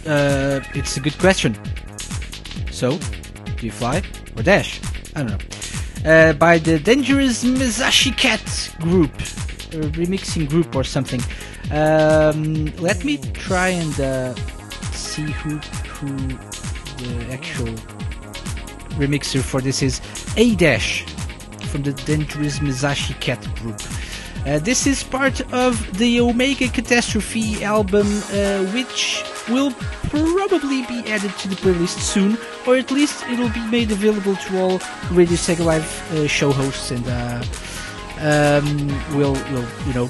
[0.06, 1.56] Uh, it's a good question.
[2.70, 2.98] So,
[3.56, 4.02] do you fly
[4.36, 4.80] or dash?
[5.14, 6.10] I don't know.
[6.10, 8.42] Uh, by the Dangerous Mizashi Cat
[8.80, 9.12] group,
[9.72, 11.20] a remixing group or something.
[11.70, 14.34] Um, let me try and uh,
[14.92, 15.56] see who
[15.94, 16.16] who
[16.98, 17.74] the actual
[18.98, 20.00] remixer for this is.
[20.36, 21.04] A Dash
[21.70, 23.80] from the Dangerous Mizashi Cat group.
[24.46, 29.70] Uh, this is part of the Omega Catastrophe album, uh, which will
[30.08, 34.34] probably be added to the playlist soon, or at least it will be made available
[34.36, 34.80] to all
[35.12, 37.44] Radio Sega Live uh, show hosts, and uh,
[38.20, 40.08] um, we'll, we'll, you know,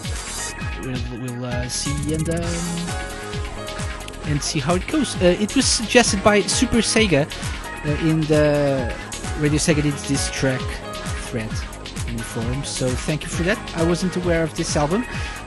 [0.82, 2.44] we'll, we'll uh, see and um,
[4.30, 5.20] and see how it goes.
[5.20, 7.26] It was suggested by Super Sega
[8.04, 8.94] in the
[9.40, 10.60] Radio Sega did this track
[11.26, 11.50] thread
[12.64, 13.58] So thank you for that.
[13.76, 15.04] I wasn't aware of this album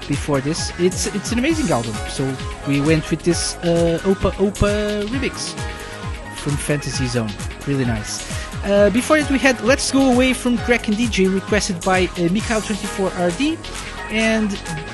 [0.07, 0.71] before this.
[0.79, 1.93] It's it's an amazing album.
[2.09, 2.23] So
[2.67, 5.53] we went with this uh, Opa Opa remix
[6.37, 7.31] from Fantasy Zone.
[7.67, 8.21] Really nice.
[8.63, 12.29] Uh, before that, we had Let's Go Away from Crack and DJ requested by uh,
[12.31, 13.57] Mikhail24RD.
[14.13, 14.51] And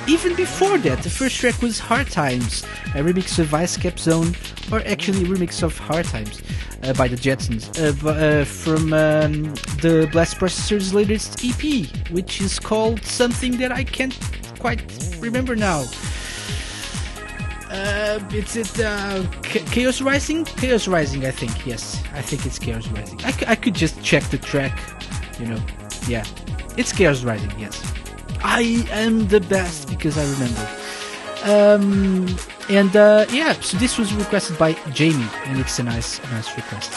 [0.08, 2.62] even before that, the first track was Hard Times,
[2.94, 4.34] a remix of Ice Cap Zone,
[4.72, 6.40] or actually a remix of Hard Times
[6.82, 9.42] uh, by the Jetzons, uh, b- uh, from um,
[9.82, 14.18] the Blast Processor's latest EP, which is called something that I can't
[14.58, 14.80] quite
[15.20, 15.80] remember now.
[17.70, 20.46] Uh, it's it uh, Ch- Chaos Rising?
[20.46, 21.66] Chaos Rising, I think.
[21.66, 23.20] Yes, I think it's Chaos Rising.
[23.22, 24.80] I, c- I could just check the track,
[25.38, 25.60] you know.
[26.08, 26.24] Yeah,
[26.78, 27.52] it's Chaos Rising.
[27.60, 27.80] Yes,
[28.42, 30.68] I am the best because I remember.
[31.44, 32.26] Um,
[32.70, 36.92] and uh, yeah, so this was requested by Jamie, and it's a nice, nice request.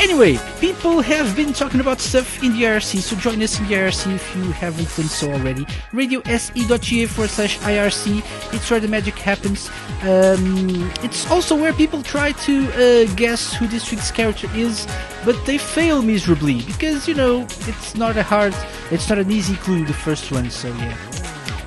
[0.00, 3.74] Anyway, people have been talking about stuff in the IRC, so join us in the
[3.74, 5.64] IRC if you haven't done so already.
[5.92, 8.52] RadioSE.ga forward slash IRC.
[8.52, 9.70] It's where the magic happens.
[10.02, 14.88] Um, it's also where people try to uh, guess who this week's character is,
[15.24, 18.54] but they fail miserably because you know it's not a hard,
[18.90, 19.84] it's not an easy clue.
[19.84, 20.96] The first one, so yeah,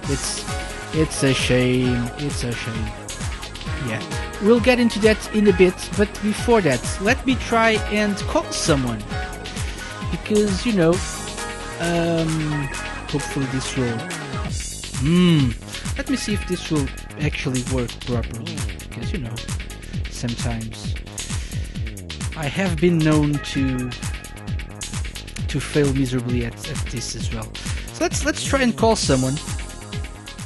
[0.10, 0.43] it's
[0.93, 2.10] it's a shame.
[2.18, 3.05] It's a shame.
[3.88, 4.02] Yeah.
[4.42, 8.44] We'll get into that in a bit, but before that, let me try and call
[8.52, 9.02] someone.
[10.12, 10.92] Because, you know,
[11.80, 12.68] um,
[13.10, 13.98] hopefully this will.
[15.00, 15.52] Hmm.
[15.98, 16.88] Let me see if this will
[17.22, 18.56] actually work properly.
[18.90, 19.36] Because, you know,
[20.10, 20.96] sometimes
[22.36, 23.90] I have been known to
[25.48, 27.50] to fail miserably at, at this as well.
[27.94, 29.36] So let's let's try and call someone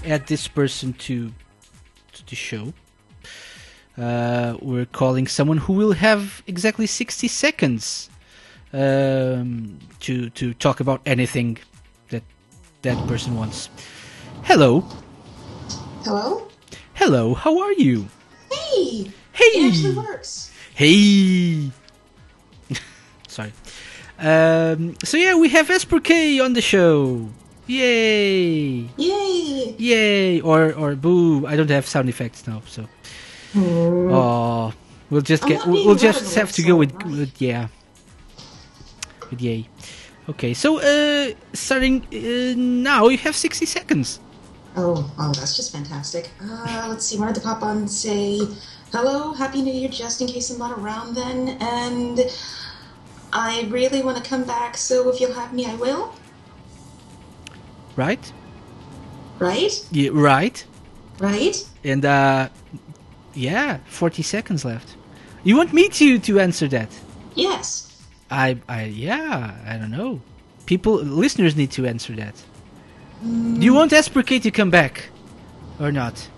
[0.06, 1.32] add this person to
[2.14, 2.74] to the show.
[4.00, 8.10] Uh, we're calling someone who will have exactly 60 seconds
[8.72, 11.58] um, to to talk about anything
[12.10, 12.24] that
[12.82, 13.70] that person wants.
[14.43, 14.86] Hello,
[16.06, 16.47] Hello?
[16.93, 17.34] hello.
[17.34, 18.08] How are you?
[18.50, 19.12] Hey!
[19.34, 19.45] Hey!
[19.60, 20.52] It actually works.
[20.74, 21.72] Hey.
[23.28, 23.52] Sorry.
[24.18, 27.28] Um, so yeah, we have Esper K on the show.
[27.68, 28.88] Yay!
[28.97, 29.76] Yay!
[29.78, 30.39] Yay!
[30.41, 31.45] Or or boo!
[31.45, 32.88] I don't have sound effects now, so.
[33.56, 34.74] Oh,
[35.10, 35.66] we'll just get.
[35.66, 37.68] We'll, we'll just have to go with, with yeah.
[39.30, 39.68] With yay.
[40.30, 44.20] Okay, so uh, starting uh, now, you have sixty seconds.
[44.76, 46.30] Oh, oh, that's just fantastic.
[46.41, 48.39] Uh, let's see, wanted to pop on and say
[48.91, 52.22] hello, happy new year, just in case I'm not around then, and
[53.34, 56.14] I really want to come back, so if you'll have me, I will.
[57.95, 58.32] Right?
[59.39, 59.88] Right?
[59.91, 60.64] Yeah, right.
[61.20, 61.68] Right?
[61.84, 62.50] And uh,
[63.34, 64.95] yeah, forty seconds left.
[65.43, 66.89] You want me to to answer that?
[67.36, 68.03] Yes.
[68.30, 70.21] I I yeah, I don't know.
[70.65, 72.36] People listeners need to answer that.
[73.21, 73.30] Do
[73.65, 73.75] you mm.
[73.75, 75.09] want Esper K to come back
[75.80, 76.30] or not?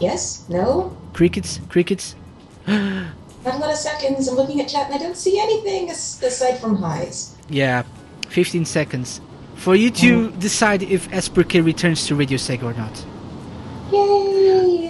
[0.00, 0.48] Yes?
[0.48, 0.96] No?
[1.12, 2.14] Crickets, crickets.
[2.66, 4.28] Not a lot of seconds.
[4.28, 7.36] I'm looking at chat and I don't see anything aside from highs.
[7.48, 7.84] Yeah,
[8.28, 9.20] 15 seconds
[9.58, 10.40] for you to mm.
[10.40, 13.04] decide if Esper K returns to Radio Sega or not.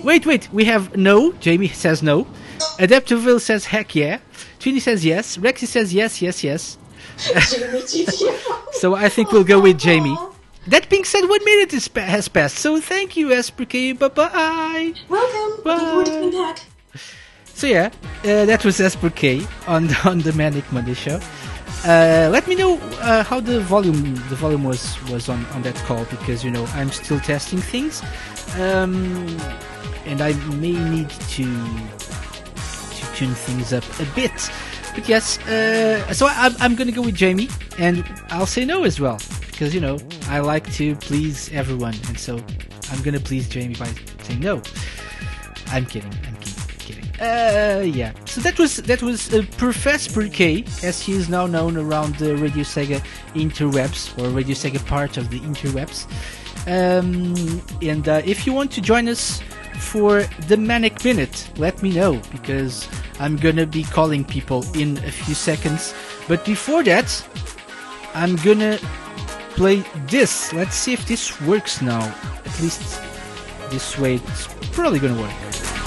[0.05, 1.33] Wait, wait, we have no.
[1.35, 2.27] Jamie says no.
[2.79, 4.19] Adaptiville says heck yeah.
[4.59, 5.37] Trini says yes.
[5.37, 6.79] Rexy says yes, yes, yes.
[8.73, 10.17] So I think we'll go with Jamie.
[10.69, 13.93] That being said, one minute is pa- has passed, so thank you, Esper K.
[13.93, 14.93] Bye bye.
[15.09, 16.05] Welcome.
[16.05, 16.61] To back.
[17.45, 17.91] So yeah,
[18.23, 21.21] uh, that was Esper K on the, on the Manic Monday show.
[21.85, 25.77] Uh, let me know uh, how the volume the volume was was on, on that
[25.87, 28.03] call because you know I'm still testing things,
[28.59, 29.39] um,
[30.05, 34.51] and I may need to to tune things up a bit.
[34.95, 37.49] But yes, uh, so I, I'm gonna go with Jamie,
[37.79, 39.19] and I'll say no as well
[39.53, 39.99] because you know
[40.29, 42.39] I like to please everyone, and so
[42.91, 43.89] I'm gonna please Jamie by
[44.25, 44.63] saying no.
[45.71, 46.13] I'm kidding.
[46.13, 46.19] I'm.
[46.27, 46.38] I'm kidding.
[47.21, 48.13] Uh, yeah.
[48.27, 52.37] So that was that was uh, Professor K, as he is now known around the
[52.37, 53.03] Radio Sega
[53.35, 56.07] interwebs or Radio Sega part of the interwebs.
[56.67, 59.41] Um, and uh, if you want to join us
[59.79, 62.87] for the Manic Minute, let me know because
[63.19, 65.95] I'm gonna be calling people in a few seconds.
[66.29, 67.11] But before that,
[68.15, 68.79] I'm gonna
[69.57, 70.53] play this.
[70.53, 72.03] Let's see if this works now.
[72.45, 73.01] At least
[73.71, 75.78] this way, it's probably gonna work.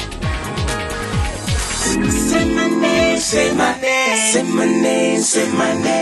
[1.91, 6.01] Say my name, say my name, say my name, say my name.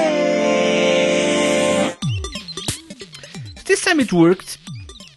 [3.65, 4.59] This time it worked.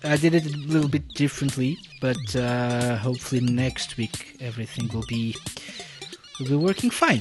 [0.03, 5.37] I did it a little bit differently, but uh, hopefully next week everything will be
[6.41, 7.21] will be working fine.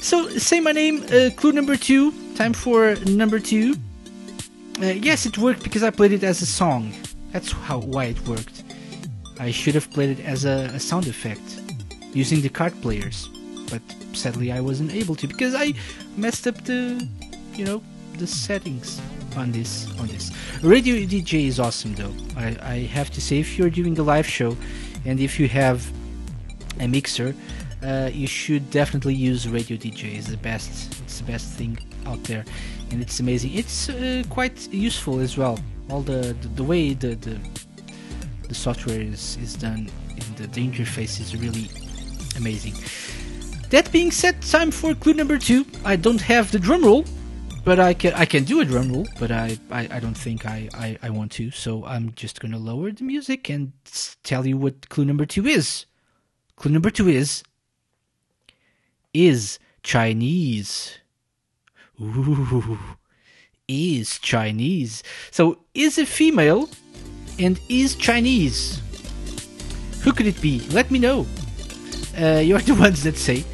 [0.00, 2.12] So say my name, uh, clue number two.
[2.36, 3.74] Time for number two.
[4.80, 6.92] Uh, yes, it worked because I played it as a song.
[7.32, 8.62] That's how why it worked.
[9.40, 11.61] I should have played it as a, a sound effect
[12.12, 13.28] using the card players,
[13.70, 13.82] but
[14.12, 15.74] sadly I wasn't able to because I
[16.16, 17.06] messed up the,
[17.54, 17.82] you know,
[18.18, 19.00] the settings
[19.36, 20.30] on this on this.
[20.62, 22.14] Radio DJ is awesome though.
[22.36, 24.56] I, I have to say, if you're doing a live show,
[25.04, 25.90] and if you have
[26.80, 27.34] a mixer,
[27.82, 30.16] uh, you should definitely use Radio DJ.
[30.16, 31.00] It's the best.
[31.02, 32.44] It's the best thing out there,
[32.90, 33.54] and it's amazing.
[33.54, 35.58] It's uh, quite useful as well.
[35.90, 37.38] All the the, the way the, the
[38.48, 41.68] the software is is done, and the, the interface is really
[42.36, 42.74] amazing.
[43.70, 45.64] That being said, time for clue number two.
[45.84, 47.04] I don't have the drum roll,
[47.64, 50.44] but I can I can do a drum roll, but I, I, I don't think
[50.46, 51.50] I, I, I want to.
[51.50, 53.72] So I'm just gonna lower the music and
[54.22, 55.86] tell you what clue number two is.
[56.56, 57.42] Clue number two is
[59.14, 60.98] is Chinese.
[62.00, 62.78] Ooh,
[63.68, 65.02] is Chinese.
[65.30, 66.68] So is a female
[67.38, 68.80] and is Chinese.
[70.02, 70.60] Who could it be?
[70.70, 71.26] Let me know.
[72.20, 73.44] Uh, you're the ones that say.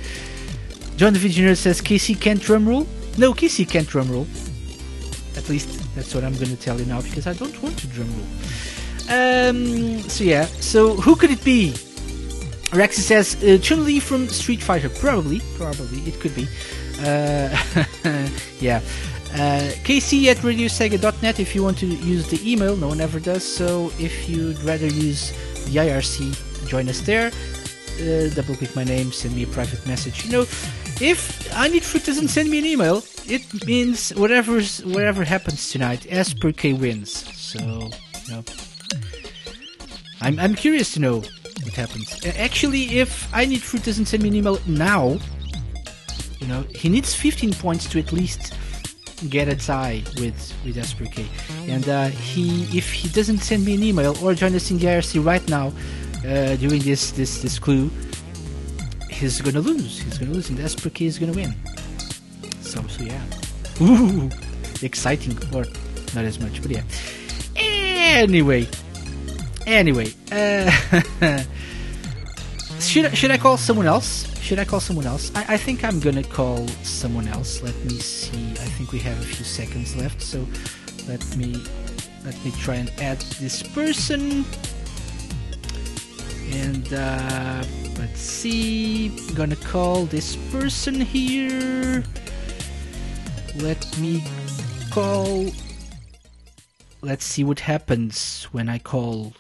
[0.97, 2.87] John the Visionary says KC can't drum roll.
[3.17, 4.27] No, KC can't drum roll.
[5.37, 7.87] At least that's what I'm going to tell you now because I don't want to
[7.87, 8.27] drum roll.
[9.11, 11.71] Um, so yeah, so who could it be?
[12.71, 14.91] Rexy says uh, Chun Li from Street Fighter.
[14.91, 16.47] Probably, probably it could be.
[17.01, 17.49] Uh,
[18.61, 18.81] yeah.
[19.33, 22.77] Uh, KC at radiosega.net if you want to use the email.
[22.77, 23.45] No one ever does.
[23.45, 25.31] So if you'd rather use
[25.67, 27.31] the IRC, join us there.
[28.01, 30.25] Uh, double click my name, send me a private message.
[30.25, 30.43] You know,
[31.01, 36.07] if I need fruit doesn't send me an email, it means whatever's whatever happens tonight,
[36.41, 37.11] per K wins.
[37.37, 38.45] So, you know,
[40.21, 41.17] I'm I'm curious to know
[41.63, 42.25] what happens.
[42.25, 45.19] Actually, if I need fruit doesn't send me an email now,
[46.41, 48.55] you know, he needs 15 points to at least
[49.29, 51.27] get a tie with with Esper K.
[51.67, 54.87] And uh, he, if he doesn't send me an email or join us in the
[54.87, 55.73] IRC right now,
[56.27, 57.91] uh, doing this this this clue,
[59.11, 60.01] he's gonna lose.
[60.01, 61.55] He's gonna lose, and K is gonna win.
[62.61, 63.23] So so yeah,
[63.81, 64.31] ooh,
[64.83, 65.64] exciting or
[66.14, 66.83] not as much, but yeah.
[67.57, 68.66] Anyway,
[69.66, 70.71] anyway, uh,
[72.81, 74.27] should should I call someone else?
[74.41, 75.31] Should I call someone else?
[75.35, 77.62] I, I think I'm gonna call someone else.
[77.62, 78.53] Let me see.
[78.53, 80.47] I think we have a few seconds left, so
[81.07, 81.62] let me
[82.25, 84.45] let me try and add this person.
[86.53, 87.65] And uh,
[87.99, 89.13] let's see.
[89.29, 92.03] I'm gonna call this person here.
[93.57, 94.25] Let me
[94.91, 95.51] call.
[97.03, 99.35] Let's see what happens when I call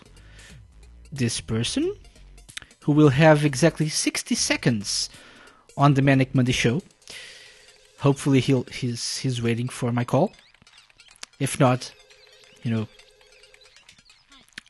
[1.10, 1.94] this person
[2.80, 5.10] who will have exactly 60 seconds
[5.76, 6.82] on the Manic Monday show.
[8.00, 10.32] Hopefully he'll he's he's waiting for my call.
[11.40, 11.92] If not,
[12.62, 12.88] you know,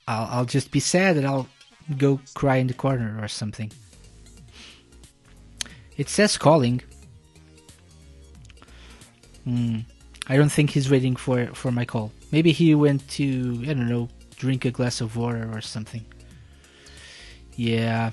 [0.06, 1.48] I'll I'll just be sad and I'll
[1.96, 3.70] go cry in the corner or something.
[5.96, 6.82] It says calling.
[9.44, 9.78] Hmm.
[10.28, 12.12] I don't think he's waiting for for my call.
[12.30, 16.04] Maybe he went to I don't know, drink a glass of water or something.
[17.56, 18.10] Yeah.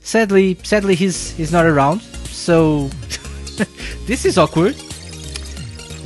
[0.00, 2.00] Sadly, sadly he's he's not around.
[2.30, 2.88] So
[4.06, 4.76] this is awkward.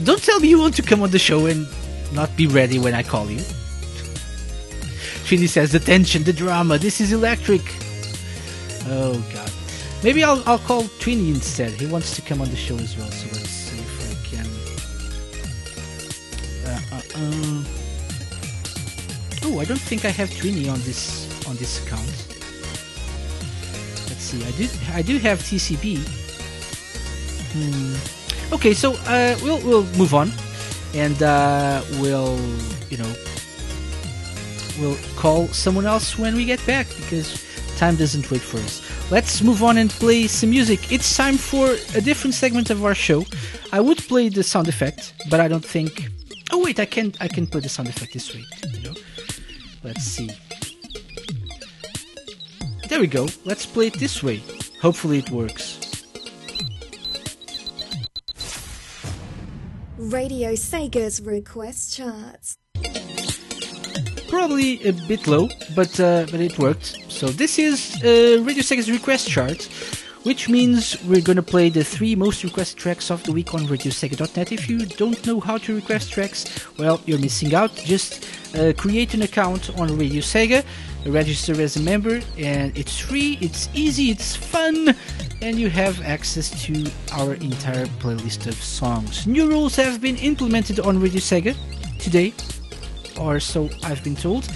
[0.05, 1.67] Don't tell me you want to come on the show and
[2.13, 3.45] not be ready when I call you.
[5.33, 7.63] Trini says the tension, the drama, this is electric.
[8.85, 9.51] Oh god.
[10.05, 11.71] Maybe I'll I'll call Trini instead.
[11.71, 14.47] He wants to come on the show as well, so let's see if I can
[16.69, 17.65] uh, uh, um.
[19.45, 22.13] Oh, I don't think I have Trini on this on this account.
[24.11, 24.45] Let's see.
[24.45, 25.97] I do I do have TCB.
[27.55, 27.95] Hmm.
[28.55, 30.31] Okay, so uh, we'll we'll move on,
[30.93, 32.39] and uh, we'll
[32.91, 33.11] you know
[34.79, 37.43] we'll call someone else when we get back because
[37.77, 38.81] time doesn't wait for us.
[39.11, 40.93] Let's move on and play some music.
[40.93, 43.25] It's time for a different segment of our show.
[43.73, 46.09] I would play the sound effect, but I don't think.
[46.53, 48.45] Oh wait, I can I can play the sound effect this way.
[48.75, 48.95] You know.
[49.83, 50.31] Let's see.
[52.89, 53.27] There we go.
[53.45, 54.43] Let's play it this way.
[54.81, 55.79] Hopefully it works.
[59.97, 62.57] Radio Sega's request charts.
[64.33, 66.97] Probably a bit low, but uh, but it worked.
[67.09, 69.69] So this is uh, Radio Sega's request chart,
[70.23, 74.51] which means we're gonna play the three most requested tracks of the week on RadioSega.net.
[74.51, 76.47] If you don't know how to request tracks,
[76.79, 77.75] well, you're missing out.
[77.75, 78.27] Just
[78.57, 80.65] uh, create an account on Radio Sega,
[81.05, 84.97] register as a member, and it's free, it's easy, it's fun,
[85.43, 89.27] and you have access to our entire playlist of songs.
[89.27, 91.55] New rules have been implemented on Radio Sega
[91.99, 92.33] today,
[93.19, 94.49] or so I've been told.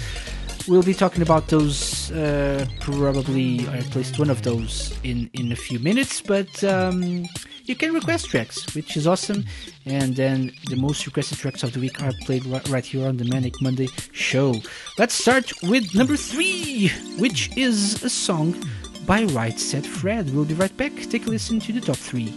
[0.67, 5.53] We'll be talking about those uh, probably, or at least one of those, in, in
[5.53, 7.25] a few minutes, but um,
[7.63, 9.45] you can request tracks, which is awesome.
[9.85, 13.15] And then the most requested tracks of the week are played ri- right here on
[13.15, 14.55] the Manic Monday show.
[14.97, 18.55] Let's start with number three, which is a song
[19.05, 20.33] by Right Said Fred.
[20.35, 20.93] We'll be right back.
[21.09, 22.33] Take a listen to the top three.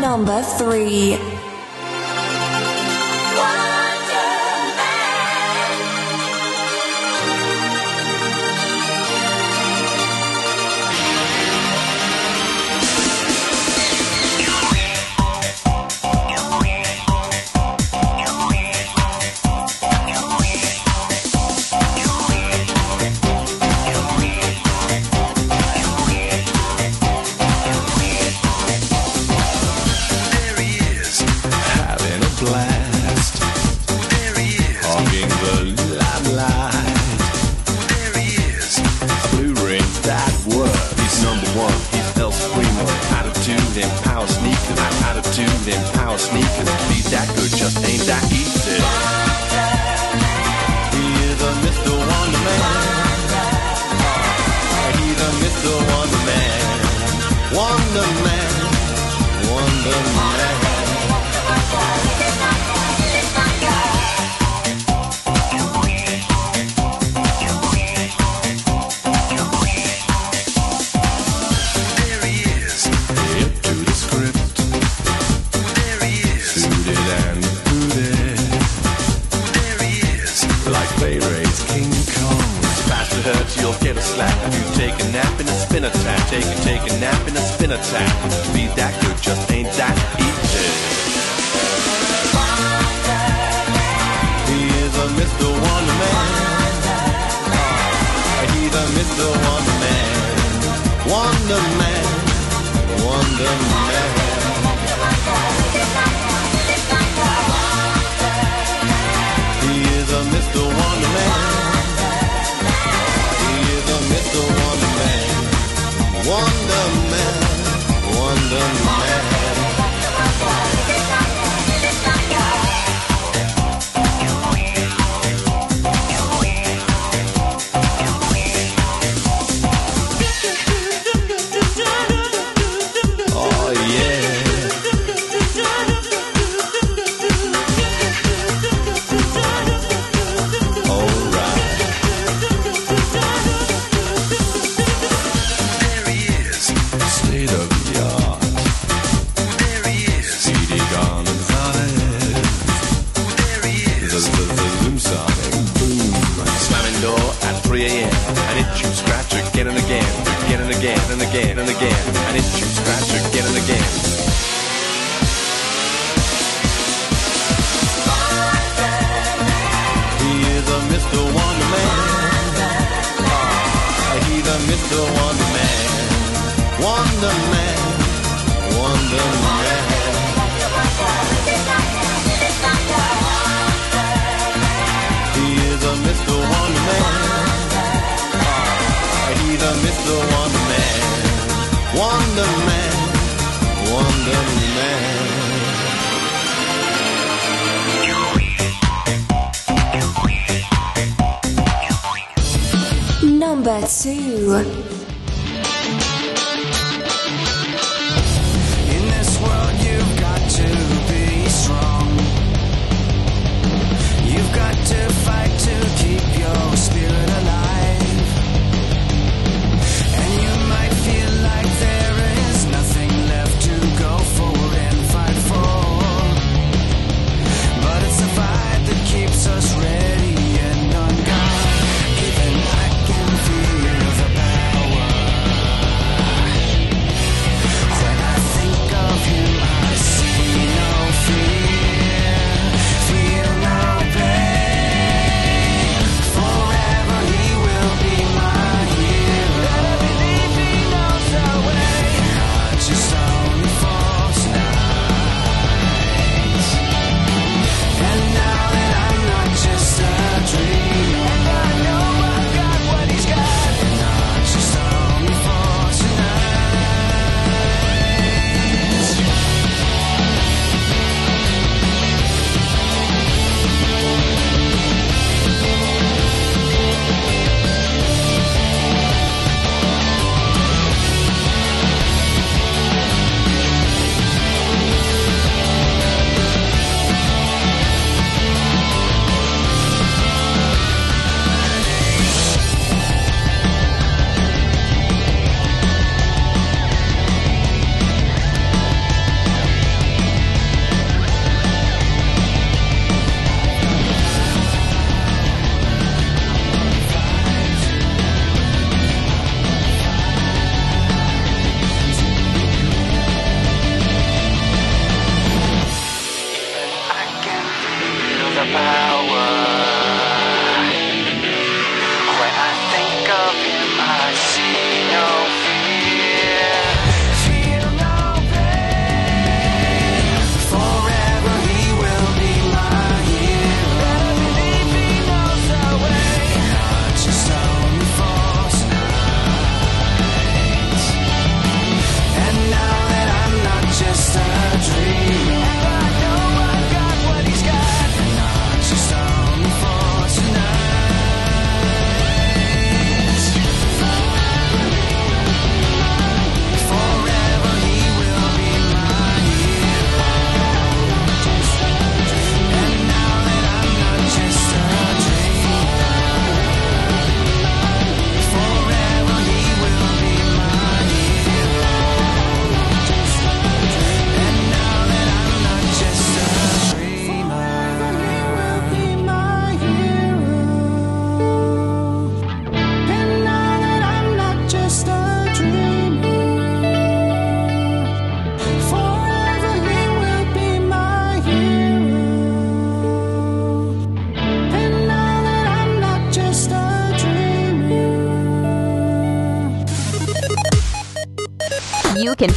[0.00, 1.18] Number three.
[3.44, 3.83] There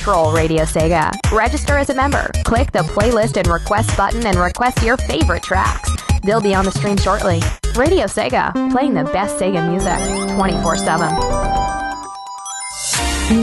[0.08, 1.12] control Radio Sega.
[1.34, 2.32] Register as a member.
[2.46, 5.92] Click the playlist and request button and request your favorite tracks.
[6.24, 7.42] They'll be on the stream shortly.
[7.76, 10.00] Radio Sega, playing the best Sega music
[10.38, 11.10] 24 7.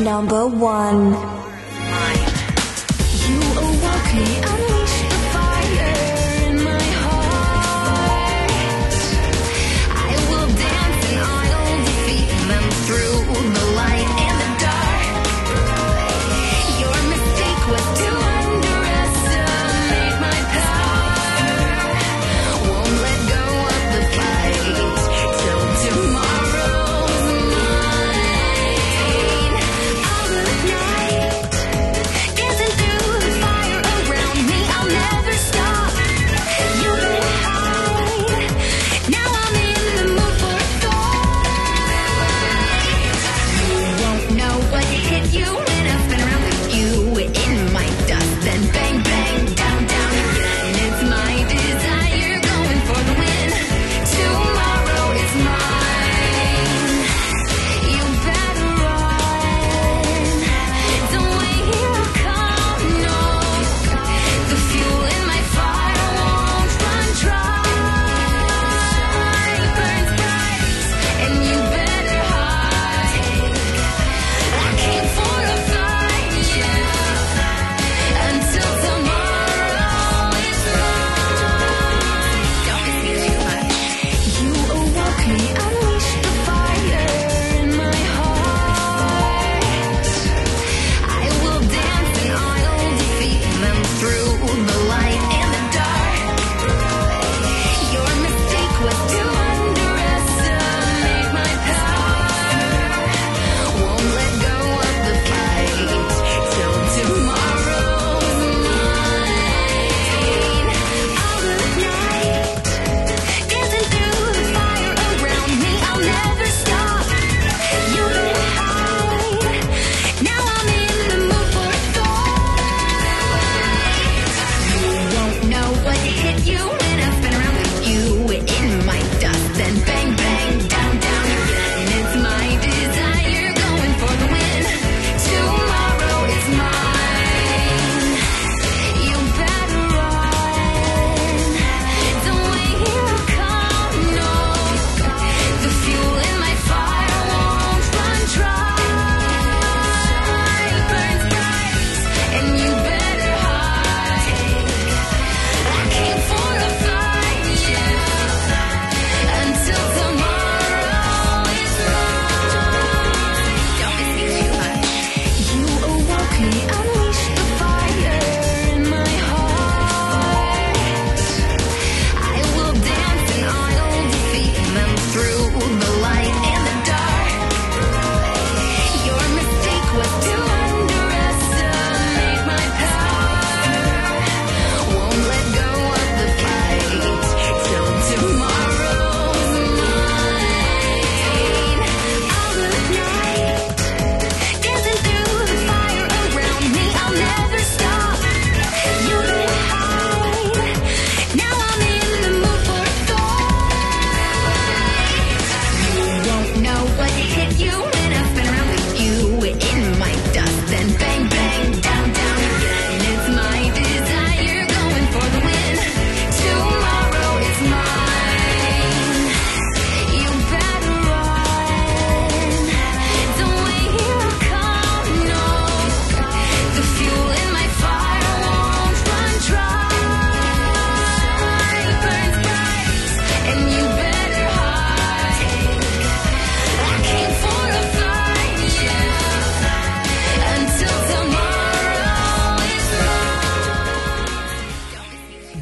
[0.04, 1.12] Number one.
[3.28, 4.53] You awoke me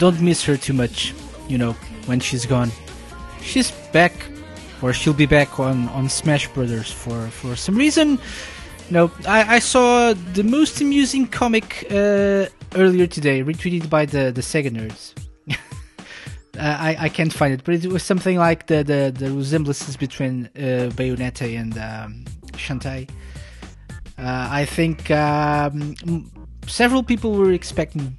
[0.03, 1.15] don't miss her too much,
[1.49, 1.75] you know,
[2.07, 2.73] when she's gone.
[3.41, 4.13] She's back,
[4.83, 8.19] or she'll be back on, on Smash Brothers for, for some reason.
[8.91, 14.41] No, I, I saw the most amusing comic uh, earlier today, retweeted by the, the
[14.41, 15.15] Sega nerds.
[16.59, 19.97] Uh, I, I can't find it, but it was something like the, the, the resemblances
[19.97, 22.25] between uh, Bayonetta and um,
[22.59, 23.09] Shantae.
[24.19, 25.97] Uh, I think um,
[26.67, 28.15] several people were expecting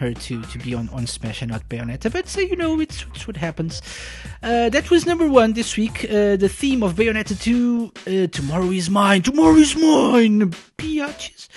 [0.00, 3.04] her to, to be on, on Smash and not Bayonetta, but so you know, it's,
[3.14, 3.80] it's what happens.
[4.42, 6.04] Uh, that was number one this week.
[6.04, 7.92] Uh, the theme of Bayonetta 2
[8.24, 11.48] uh, Tomorrow is Mine, Tomorrow is Mine, biatches.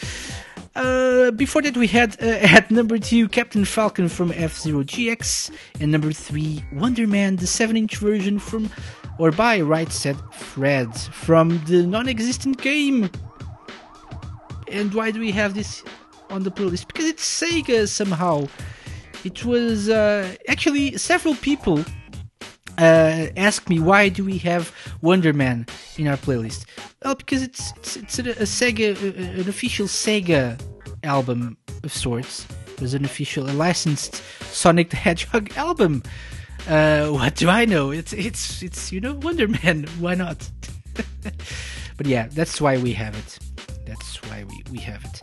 [0.76, 2.26] Uh, before that, we had uh,
[2.58, 7.48] at number two Captain Falcon from F Zero GX, and number three Wonder Man, the
[7.48, 8.70] 7 inch version from
[9.20, 13.10] or by Right Said Fred from the non existent game.
[14.68, 15.84] And why do we have this
[16.34, 16.88] on the playlist?
[16.88, 18.48] Because it's Sega somehow.
[19.24, 21.80] It was uh, actually several people
[22.78, 25.66] uh, asked me why do we have Wonder Man
[25.98, 26.66] in our playlist.
[27.04, 30.60] Well, because it's it's, it's a, a Sega, a- an official Sega
[31.04, 32.46] album of sorts.
[32.78, 36.04] There's an official, a licensed Sonic the Hedgehog album.
[36.68, 37.92] Uh, what do I know?
[37.92, 39.86] It's it's it's you know Wonder Man.
[40.00, 40.50] Why not?
[41.98, 43.40] but yeah, that's why we have it.
[43.86, 45.22] That's why we we have it.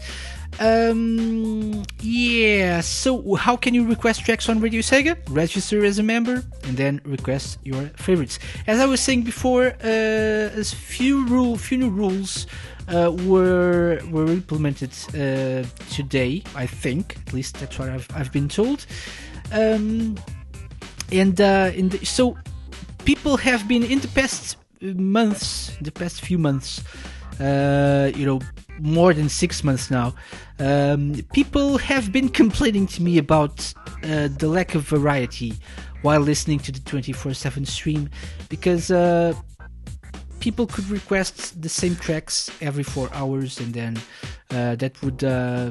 [0.61, 2.83] Um, yeah.
[2.83, 5.17] So how can you request tracks on Radio Sega?
[5.31, 8.39] Register as a member and then request your favorites.
[8.67, 12.47] As I was saying before, uh, as few rule, few new rules
[12.89, 16.43] uh, were were implemented uh, today.
[16.55, 18.87] I think, at least that's what I've I've been told.
[19.53, 20.17] Um,
[21.11, 22.37] and uh, in the, so
[23.05, 26.83] people have been in the past months, the past few months,
[27.41, 28.41] uh, you know,
[28.81, 30.15] more than six months now.
[30.59, 33.73] Um, people have been complaining to me about
[34.05, 35.55] uh, the lack of variety
[36.03, 38.09] while listening to the 24/7 stream
[38.49, 39.35] because uh,
[40.41, 43.97] people could request the same tracks every four hours, and then
[44.51, 45.71] uh, that would uh,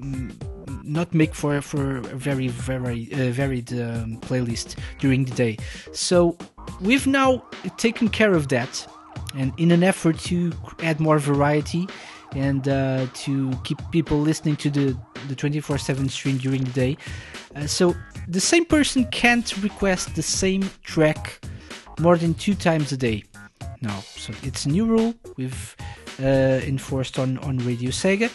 [0.00, 0.34] mm,
[0.82, 5.56] not make for for a very very uh, varied um, playlist during the day.
[5.92, 6.36] So
[6.80, 7.44] we've now
[7.76, 8.86] taken care of that,
[9.34, 10.52] and in an effort to
[10.82, 11.88] add more variety
[12.32, 14.96] and uh, to keep people listening to the
[15.28, 16.96] the 24/7 stream during the day.
[17.56, 17.94] Uh, so
[18.28, 21.44] the same person can't request the same track
[21.98, 23.24] more than two times a day
[23.80, 24.00] now.
[24.16, 25.76] So it's a new rule we've
[26.22, 28.30] uh, enforced on, on Radio Sega.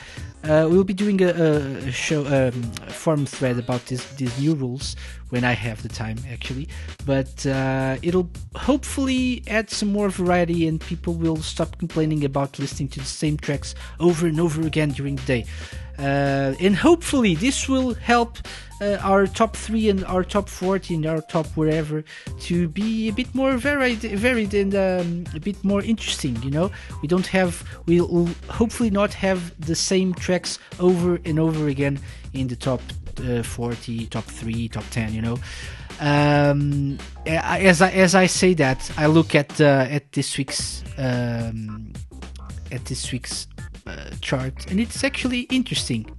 [0.45, 4.53] Uh, we'll be doing a, a show um, a forum thread about this, these new
[4.53, 4.95] rules
[5.30, 6.69] when I have the time, actually.
[7.03, 12.89] But uh, it'll hopefully add some more variety, and people will stop complaining about listening
[12.89, 15.45] to the same tracks over and over again during the day.
[15.97, 18.38] Uh, and hopefully, this will help
[18.81, 22.03] uh, our top three and our top 40 and our top wherever
[22.41, 26.41] to be a bit more varied, varied and um, a bit more interesting.
[26.43, 31.67] You know, we don't have, we'll hopefully not have the same tracks over and over
[31.67, 31.99] again
[32.34, 32.81] in the top
[33.23, 35.13] uh, 40, top three, top 10.
[35.13, 35.38] You know.
[36.01, 41.93] Um, as I as I say that, I look at uh, at this week's um,
[42.69, 43.47] at this week's
[43.86, 46.10] uh, chart, and it's actually interesting.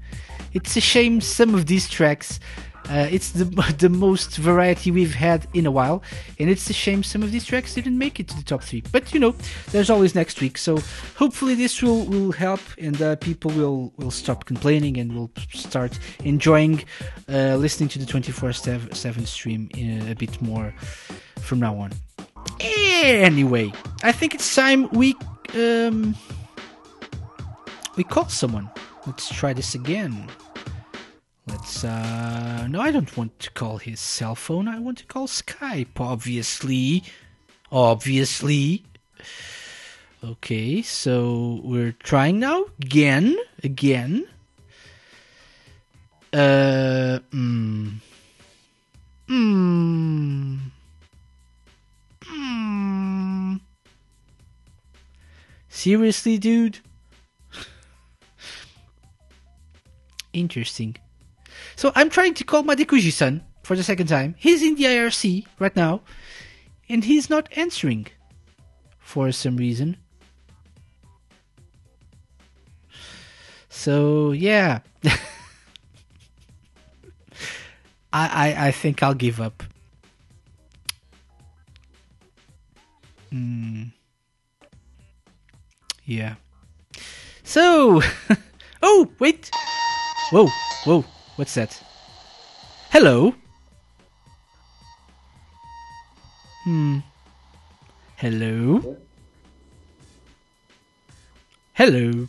[0.53, 2.41] It's a shame some of these tracks.
[2.89, 3.45] Uh, it's the
[3.79, 6.03] the most variety we've had in a while,
[6.39, 8.83] and it's a shame some of these tracks didn't make it to the top three.
[8.93, 9.35] But you know,
[9.73, 10.79] there's always next week, so
[11.17, 15.99] hopefully this will will help, and uh, people will will stop complaining and will start
[16.25, 16.85] enjoying
[17.29, 20.73] uh, listening to the 24/7 stream a, a bit more
[21.41, 21.93] from now on.
[22.61, 23.73] Anyway,
[24.03, 25.15] I think it's time we
[25.55, 26.15] um,
[27.97, 28.70] we call someone.
[29.06, 30.28] Let's try this again.
[31.47, 34.68] Let's uh no I don't want to call his cell phone.
[34.68, 37.05] I want to call Skype, obviously.
[37.73, 38.85] Obviously.
[40.24, 44.27] Okay, so we're trying now again, again.
[46.32, 47.94] Uh mm.
[49.28, 50.59] Mm.
[52.24, 53.60] Mm.
[55.68, 56.81] Seriously, dude?
[60.37, 60.97] Interesting.
[61.77, 64.35] So I'm trying to call Madekuji-san for the second time.
[64.39, 66.03] He's in the IRC right now,
[66.91, 68.09] and he's not answering
[68.99, 69.97] for some reason.
[73.71, 74.81] So yeah,
[78.13, 79.63] I, I I think I'll give up.
[83.31, 83.85] Hmm.
[86.05, 86.35] Yeah.
[87.43, 88.03] So,
[88.83, 89.51] oh wait.
[90.31, 90.48] Whoa,
[90.85, 91.05] whoa,
[91.36, 91.81] what's that?
[92.90, 93.32] Hello?
[96.65, 96.98] Hmm.
[98.16, 98.97] Hello?
[101.74, 102.27] Hello?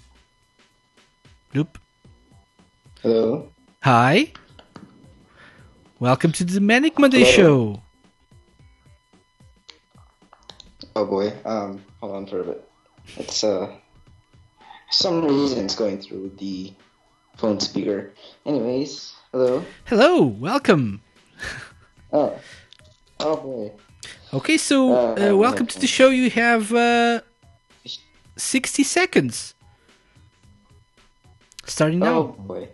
[1.56, 1.80] Nope.
[3.02, 3.50] Hello.
[3.82, 4.32] Hi?
[6.00, 7.32] Welcome to the Manic Monday Hello.
[7.32, 7.82] Show.
[10.96, 11.34] Oh boy.
[11.46, 12.70] Um, hold on for a bit.
[13.18, 13.72] It's uh,
[14.92, 16.74] some reason it's going through the
[17.38, 18.12] phone speaker.
[18.46, 19.64] Anyways, hello.
[19.86, 21.02] Hello, welcome.
[22.14, 22.40] Oh,
[23.20, 23.72] oh boy.
[24.34, 26.08] Okay, so Uh, uh, welcome to the show.
[26.08, 27.20] You have uh,
[28.38, 29.56] 60 seconds.
[31.66, 32.18] Starting now.
[32.18, 32.70] Oh boy.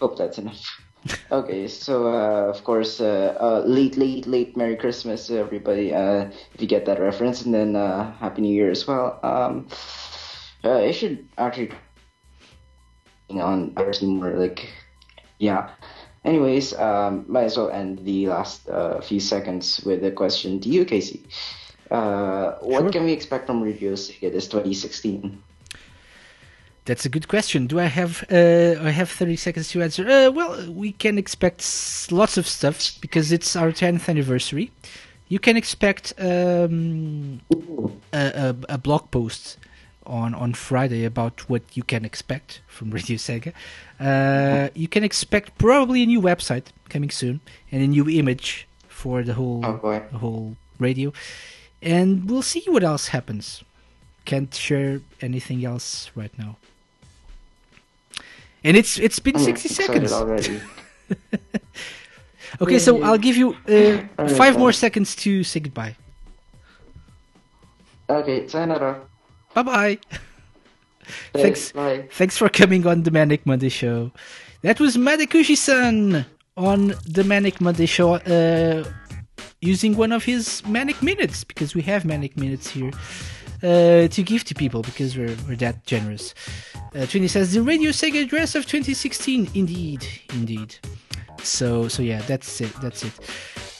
[0.00, 0.64] Hope that's enough.
[1.30, 5.92] okay, so uh, of course, uh, uh, late, late, late Merry Christmas to everybody.
[5.92, 9.20] Uh, if you get that reference, and then uh, Happy New Year as well.
[9.22, 9.68] Um,
[10.64, 11.70] uh, I should actually
[13.28, 14.68] you know, on ours more like,
[15.38, 15.70] yeah.
[16.24, 20.68] Anyways, um, might as well end the last uh, few seconds with a question to
[20.68, 21.20] you, KC.
[21.90, 22.90] Uh, what Sure.
[22.90, 25.42] can we expect from reviews Sega this 2016?
[26.84, 27.66] That's a good question.
[27.66, 30.08] Do I have uh, I have 30 seconds to answer?
[30.08, 31.62] Uh, well, we can expect
[32.10, 34.70] lots of stuff because it's our 10th anniversary.
[35.28, 37.40] You can expect um,
[38.12, 38.18] a,
[38.48, 39.58] a, a blog post
[40.08, 43.52] on, on Friday about what you can expect from Radio Sega.
[44.00, 47.40] Uh, you can expect probably a new website coming soon
[47.70, 51.12] and a new image for the whole the whole radio.
[51.80, 53.62] And we'll see what else happens.
[54.24, 56.56] Can't share anything else right now.
[58.64, 60.12] And it's it's been I'm 60 seconds.
[60.12, 60.60] already.
[62.60, 65.94] okay, so I'll give you uh, five more seconds to say goodbye.
[68.10, 69.07] Okay, sayonara.
[69.58, 69.98] Bye bye.
[71.32, 71.72] Thanks.
[71.72, 72.08] Bye.
[72.12, 74.12] Thanks for coming on the Manic Monday Show.
[74.62, 76.24] That was Madekushi-san
[76.56, 78.84] on the Manic Monday Show, uh,
[79.60, 82.92] using one of his Manic Minutes because we have Manic Minutes here
[83.64, 86.34] uh, to give to people because we're we're that generous.
[86.94, 89.50] Uh, Trini says the Radio Sega address of 2016.
[89.54, 90.76] Indeed, indeed.
[91.42, 92.72] So so yeah, that's it.
[92.80, 93.12] That's it.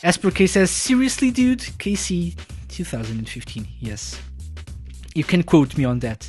[0.02, 1.60] Esper K says seriously, dude.
[1.60, 2.36] KC
[2.68, 3.68] 2015.
[3.80, 4.20] Yes,
[5.18, 6.28] you can quote me on that.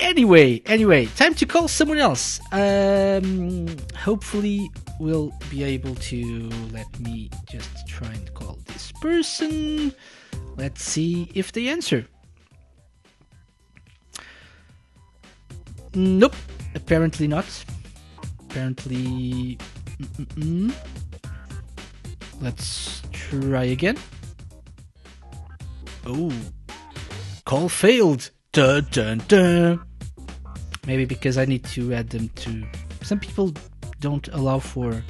[0.00, 2.40] Anyway, anyway, time to call someone else.
[2.52, 4.70] Um, hopefully,
[5.00, 9.92] we'll be able to let me just try and call this person.
[10.56, 12.06] Let's see if they answer.
[15.94, 16.36] Nope,
[16.76, 17.64] apparently not.
[18.50, 19.58] Apparently,
[19.98, 20.72] mm-mm-mm.
[22.40, 23.96] let's try again.
[26.06, 26.32] Oh,
[27.44, 28.30] call failed.
[28.52, 29.84] Dun, dun, dun.
[30.86, 32.64] Maybe because I need to add them to.
[33.02, 33.52] Some people
[34.00, 35.02] don't allow for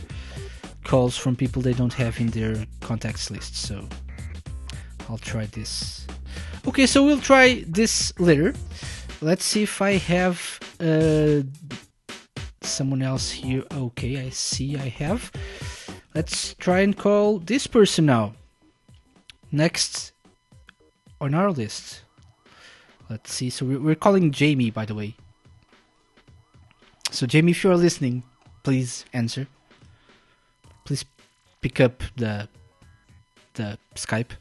[0.84, 3.86] calls from people they don't have in their contacts list, so
[5.08, 6.06] I'll try this.
[6.66, 8.54] Okay, so we'll try this later.
[9.20, 11.42] Let's see if I have uh,
[12.62, 13.64] someone else here.
[13.72, 15.30] Okay, I see I have.
[16.14, 18.34] Let's try and call this person now.
[19.50, 20.12] Next
[21.20, 22.03] on our list.
[23.14, 23.48] Let's see.
[23.48, 25.14] So we're, calling Jamie, by the way.
[27.12, 28.24] So Jamie, if you are listening,
[28.64, 29.46] please answer.
[30.84, 31.04] Please
[31.60, 32.48] pick up the
[33.52, 34.32] the Skype.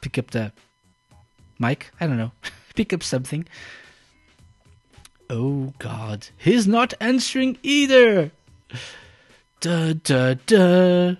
[0.00, 0.50] Pick up the
[1.58, 1.90] mic.
[2.00, 2.32] I don't know.
[2.74, 3.46] pick up something.
[5.28, 8.30] Oh God, he's not answering either.
[9.60, 11.16] Da da da.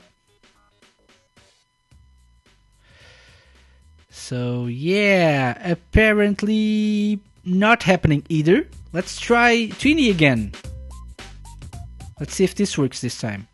[4.27, 8.67] So yeah, apparently not happening either.
[8.93, 10.51] Let's try Twini again.
[12.19, 13.47] Let's see if this works this time.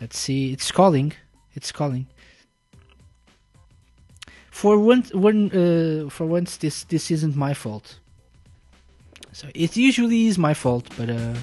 [0.00, 0.52] Let's see.
[0.52, 1.12] It's calling.
[1.54, 2.08] It's calling.
[4.50, 8.00] For once, one, uh, for once, this this isn't my fault.
[9.30, 11.34] So it usually is my fault, but uh.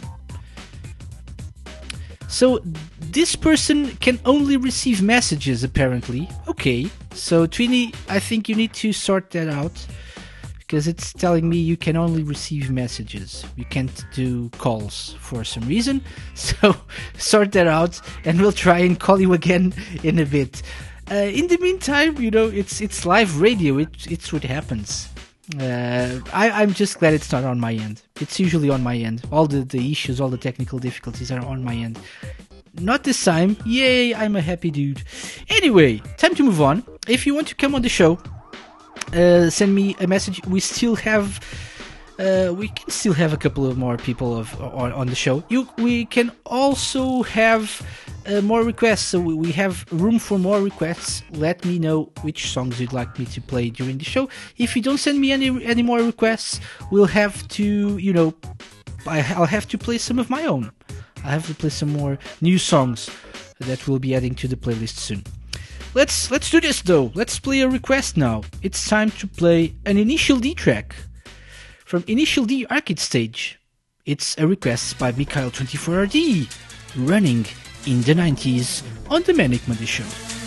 [2.29, 2.59] So
[2.99, 6.29] this person can only receive messages apparently.
[6.47, 6.87] Okay.
[7.13, 9.85] So Twini, I think you need to sort that out
[10.59, 13.43] because it's telling me you can only receive messages.
[13.55, 16.01] You can't do calls for some reason.
[16.35, 16.75] So
[17.17, 19.73] sort that out and we'll try and call you again
[20.03, 20.61] in a bit.
[21.11, 23.79] Uh, in the meantime, you know, it's it's live radio.
[23.79, 25.09] It, it's what happens.
[25.57, 28.03] Uh, I, I'm just glad it's not on my end.
[28.21, 29.23] It's usually on my end.
[29.31, 31.99] All the, the issues, all the technical difficulties are on my end.
[32.79, 33.57] Not this time.
[33.65, 35.03] Yay, I'm a happy dude.
[35.49, 36.83] Anyway, time to move on.
[37.07, 38.19] If you want to come on the show,
[39.13, 40.39] uh, send me a message.
[40.45, 41.39] We still have.
[42.19, 45.41] Uh, we can still have a couple of more people of on, on the show.
[45.49, 47.81] You, we can also have
[48.27, 49.01] uh, more requests.
[49.01, 51.23] So we, have room for more requests.
[51.31, 54.29] Let me know which songs you'd like me to play during the show.
[54.57, 56.59] If you don't send me any any more requests,
[56.91, 58.33] we'll have to, you know,
[59.07, 60.71] I, I'll have to play some of my own.
[61.23, 63.09] I have to play some more new songs
[63.59, 65.23] that we'll be adding to the playlist soon.
[65.93, 67.11] Let's let's do this though.
[67.15, 68.43] Let's play a request now.
[68.61, 70.95] It's time to play an initial D track
[71.85, 73.59] from Initial D Arcade Stage.
[74.05, 76.47] It's a request by Mikhail24RD,
[76.95, 77.45] running
[77.85, 80.38] in the 90s on the Manic Monday Show.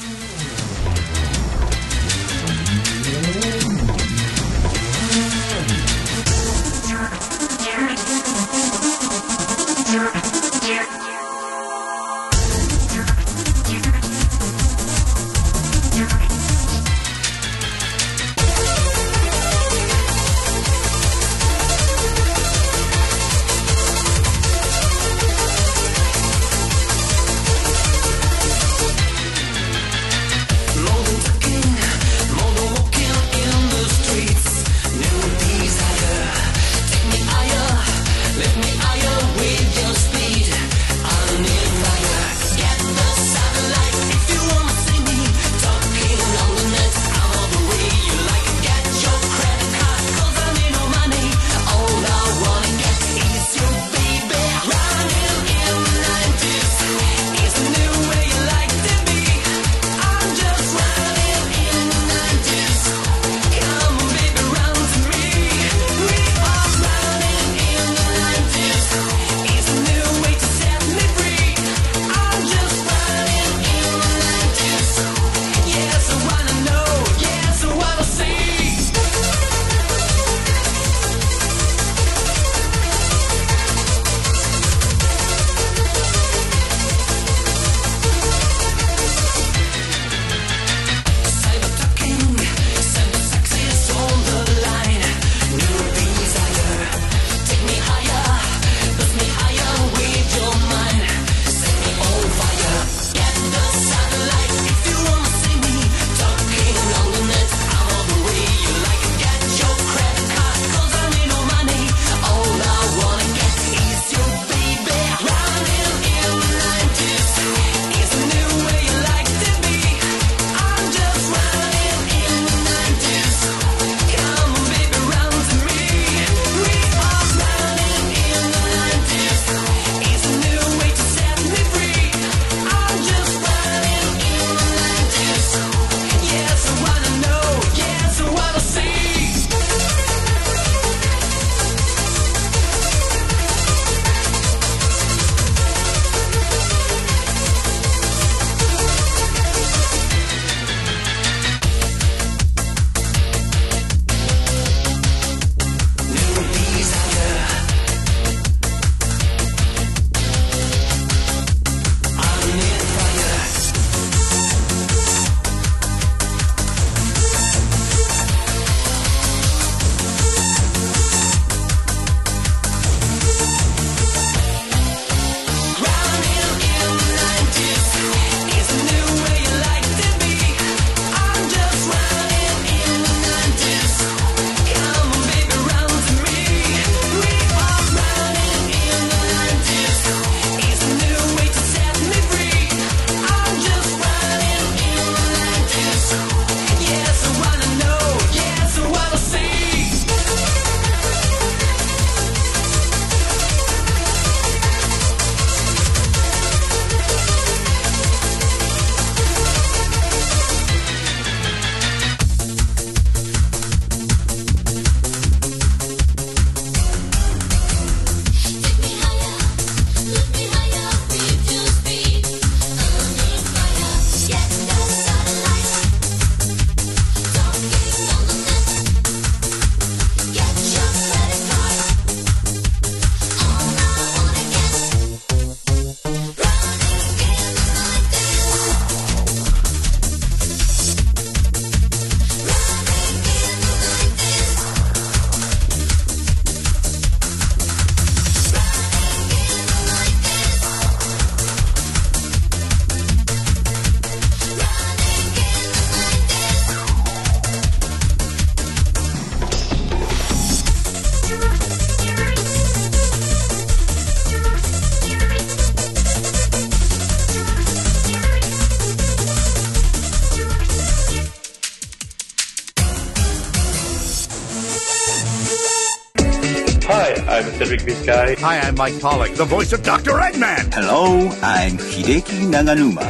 [278.73, 280.13] I'm Mike Pollock, the voice of Dr.
[280.13, 280.73] Eggman.
[280.73, 283.05] Hello, I'm Hideki Naganuma.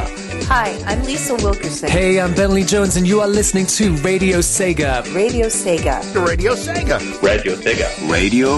[0.47, 1.89] Hi, I'm Lisa Wilkerson.
[1.89, 5.03] Hey, I'm Bentley Jones, and you are listening to Radio Sega.
[5.15, 6.03] Radio Sega.
[6.13, 6.99] Radio Sega.
[7.23, 8.11] Radio Sega.
[8.11, 8.49] Radio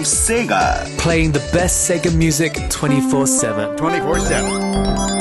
[0.00, 0.98] Sega.
[0.98, 3.76] Playing the best Sega music 24 7.
[3.76, 5.15] 24 7.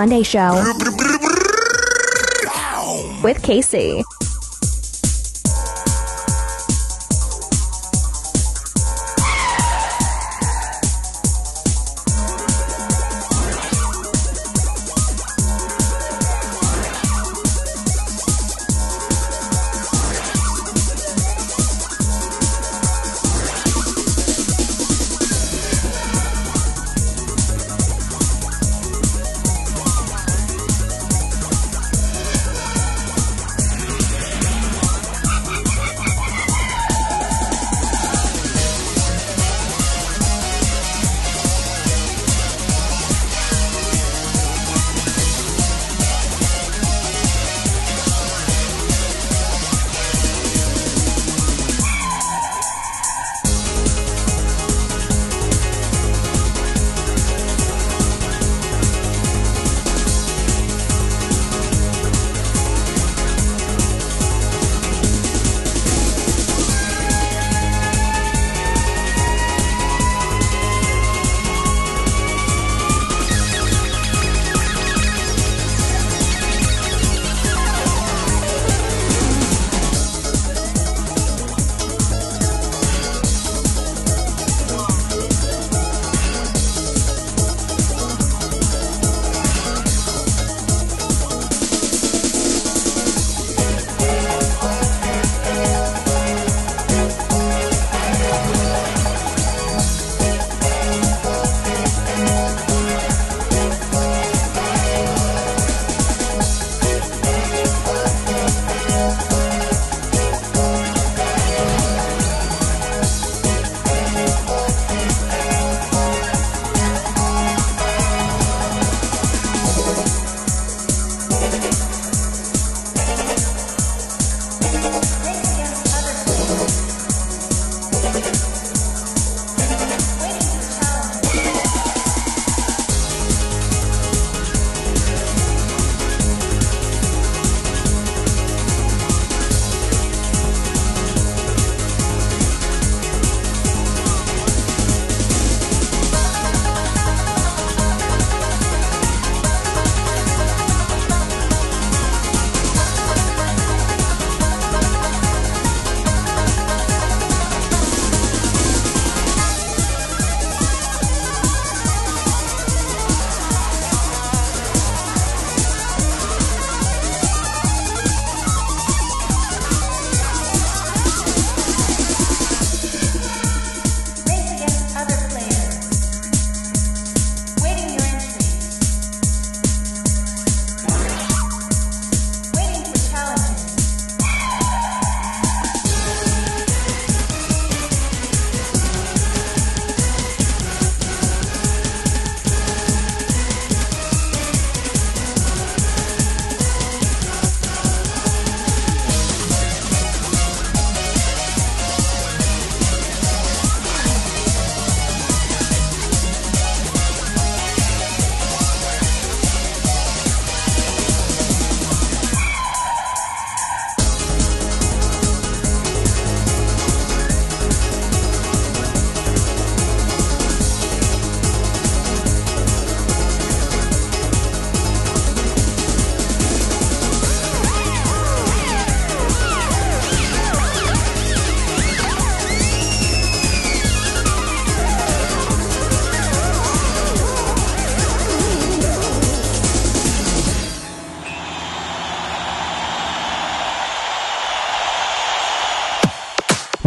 [0.00, 0.54] Monday Show
[3.22, 4.02] with KC.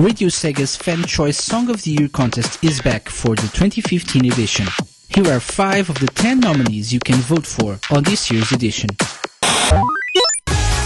[0.04, 4.68] Radio Sega's Fan Choice Song of the Year contest is back for the 2015 edition.
[5.08, 8.90] Here are five of the 10 nominees you can vote for on this year's edition.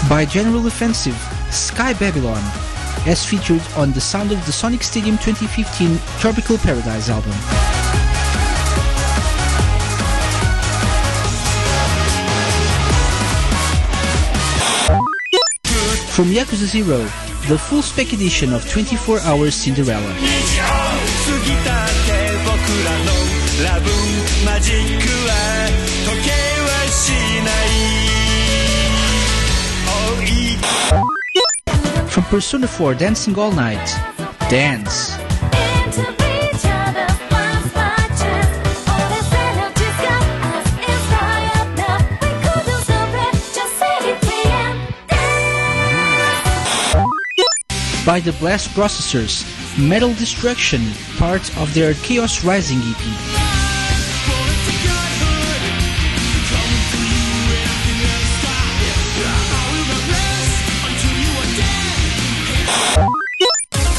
[0.08, 1.18] By General Offensive,
[1.50, 2.40] Sky Babylon,
[3.08, 7.32] as featured on the Sound of the Sonic Stadium 2015 Tropical Paradise album.
[16.14, 17.04] From Yakuza Zero,
[17.48, 20.14] the full spec edition of 24 Hours Cinderella.
[32.08, 33.86] From Persona 4 Dancing All Night,
[34.50, 35.17] Dance!
[48.08, 49.44] By the Blast Processors,
[49.78, 50.80] Metal Destruction,
[51.18, 53.04] part of their Chaos Rising EP.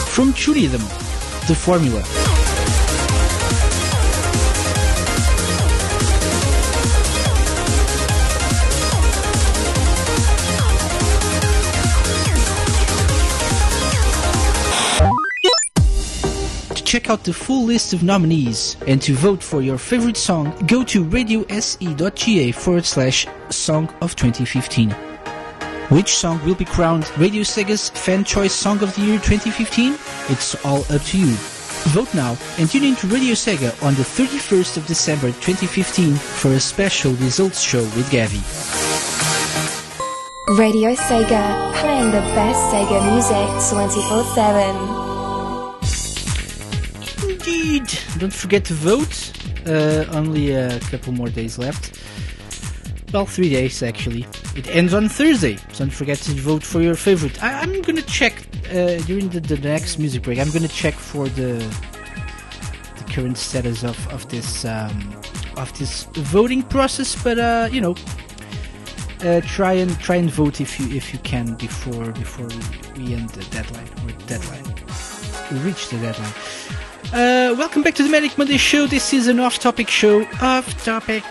[0.07, 0.81] From Churism,
[1.47, 2.28] The Formula.
[16.99, 20.83] Check out the full list of nominees and to vote for your favorite song, go
[20.83, 24.91] to radiose.ga forward slash song of 2015.
[25.95, 29.93] Which song will be crowned Radio Sega's Fan Choice Song of the Year 2015?
[30.27, 31.33] It's all up to you.
[31.95, 36.51] Vote now and tune in to Radio Sega on the 31st of December 2015 for
[36.51, 38.43] a special results show with Gavi.
[40.57, 44.98] Radio Sega, playing the best Sega music 24 7.
[47.69, 47.99] Indeed.
[48.17, 49.31] Don't forget to vote.
[49.67, 52.01] Uh, only a couple more days left.
[53.13, 54.25] Well, three days actually.
[54.55, 57.43] It ends on Thursday, so don't forget to vote for your favorite.
[57.43, 58.33] I, I'm gonna check
[58.71, 60.39] uh, during the, the next music break.
[60.39, 61.53] I'm gonna check for the
[62.97, 65.21] the current status of of this um,
[65.55, 67.15] of this voting process.
[67.23, 67.95] But uh, you know,
[69.23, 73.13] uh, try and try and vote if you if you can before before we, we
[73.13, 74.65] end the deadline or deadline.
[75.51, 76.33] We reach the deadline.
[77.11, 78.85] Uh, welcome back to the Manic Monday Show.
[78.85, 80.27] This is an off-topic show.
[80.43, 81.23] Off-topic.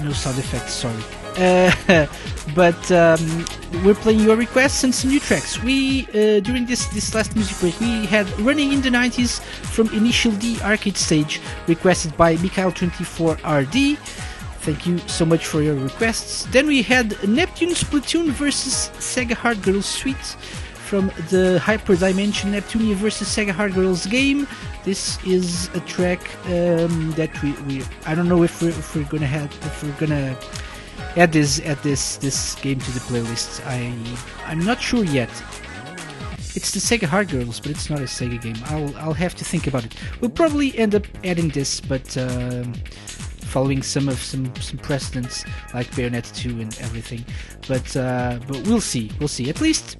[0.00, 0.72] No sound effects.
[0.72, 0.96] Sorry.
[1.36, 2.06] Uh,
[2.54, 3.44] but um,
[3.84, 5.62] we're playing your requests and some new tracks.
[5.62, 9.92] We uh, during this this last music break we had "Running in the 90s" from
[9.92, 13.98] Initial D Arcade Stage, requested by Mikhail24RD.
[14.64, 16.46] Thank you so much for your requests.
[16.46, 20.36] Then we had Neptune Splatoon versus Sega Hard Girls Suite
[20.84, 24.46] from the Hyper Dimension Neptunia versus Sega Hard Girls game.
[24.84, 29.04] This is a track um, that we, we I don't know if we're, if we're
[29.04, 30.36] gonna have if we're gonna
[31.16, 33.64] add this add this this game to the playlist.
[33.66, 33.92] I
[34.46, 35.30] I'm not sure yet.
[36.56, 38.56] It's the Sega Hard Girls, but it's not a Sega game.
[38.66, 39.94] I'll I'll have to think about it.
[40.20, 42.74] We'll probably end up adding this, but um,
[43.54, 47.24] following some of some some precedents like Bayonetta 2 and everything.
[47.66, 49.10] But uh, but we'll see.
[49.18, 49.48] We'll see.
[49.48, 49.96] At least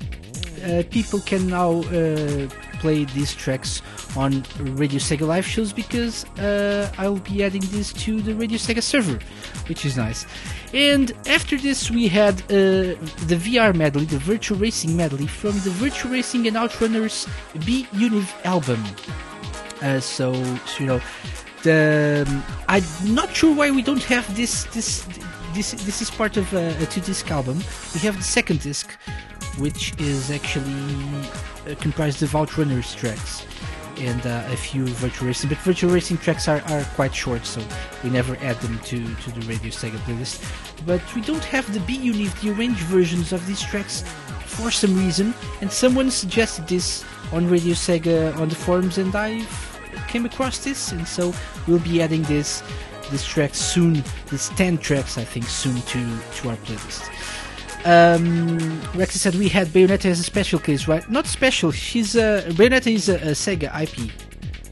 [0.90, 2.48] people can now uh,
[2.80, 3.82] play these tracks
[4.16, 4.44] on
[4.82, 9.18] Radio Sega live shows because uh, I'll be adding this to the Radio Sega server,
[9.68, 10.26] which is nice.
[10.72, 12.96] And after this, we had uh,
[13.30, 17.26] the VR medley, the Virtua Racing medley from the Virtua Racing and Outrunners
[17.64, 18.82] B Univ album.
[19.82, 20.32] Uh, so,
[20.66, 21.00] so, you know,
[21.62, 22.84] the um, I'm
[23.14, 25.06] not sure why we don't have this this
[25.54, 27.58] this this is part of a, a two disc album.
[27.94, 28.96] We have the second disc,
[29.58, 30.72] which is actually
[31.66, 33.46] uh, comprised of Outrunners tracks
[33.98, 35.48] and uh, a few Virtua Racing.
[35.50, 37.62] But Virtua Racing tracks are, are quite short, so
[38.02, 40.44] we never add them to, to the Radio Sega playlist.
[40.86, 44.02] But we don't have the B Unit, the arranged versions of these tracks
[44.46, 49.46] for some reason, and someone suggested this on Radio Sega on the forums, and I
[50.08, 51.32] came across this, and so
[51.66, 52.62] we'll be adding this
[53.10, 54.02] this track soon.
[54.26, 57.10] This ten tracks, I think, soon to to our playlist.
[57.84, 58.58] Um,
[58.94, 61.08] Rexy said we had Bayonetta as a special case, right?
[61.10, 61.70] Not special.
[61.70, 64.10] She's a Bayonetta is a, a Sega IP,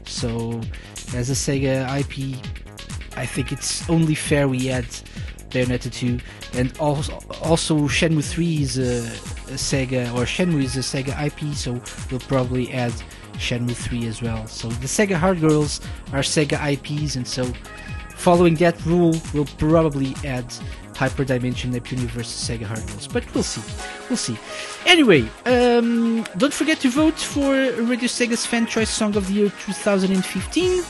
[0.07, 0.59] so
[1.15, 2.39] as a Sega IP,
[3.15, 4.87] I think it's only fair we add
[5.51, 6.19] Bayonetta 2,
[6.57, 9.05] and also also Shenmue 3 is a,
[9.53, 11.79] a Sega or Shenmue is a Sega IP, so
[12.09, 12.93] we'll probably add
[13.33, 14.47] Shenmue 3 as well.
[14.47, 15.81] So the Sega Hard Girls
[16.13, 17.45] are Sega IPs, and so
[18.15, 20.51] following that rule, we'll probably add
[20.95, 23.07] Hyper Dimension Neptunia versus Sega Hard Girls.
[23.07, 23.61] But we'll see.
[24.09, 24.37] We'll see.
[24.85, 29.49] Anyway, um, don't forget to vote for Radio Sega's Fan Choice Song of the Year
[29.65, 30.83] 2015.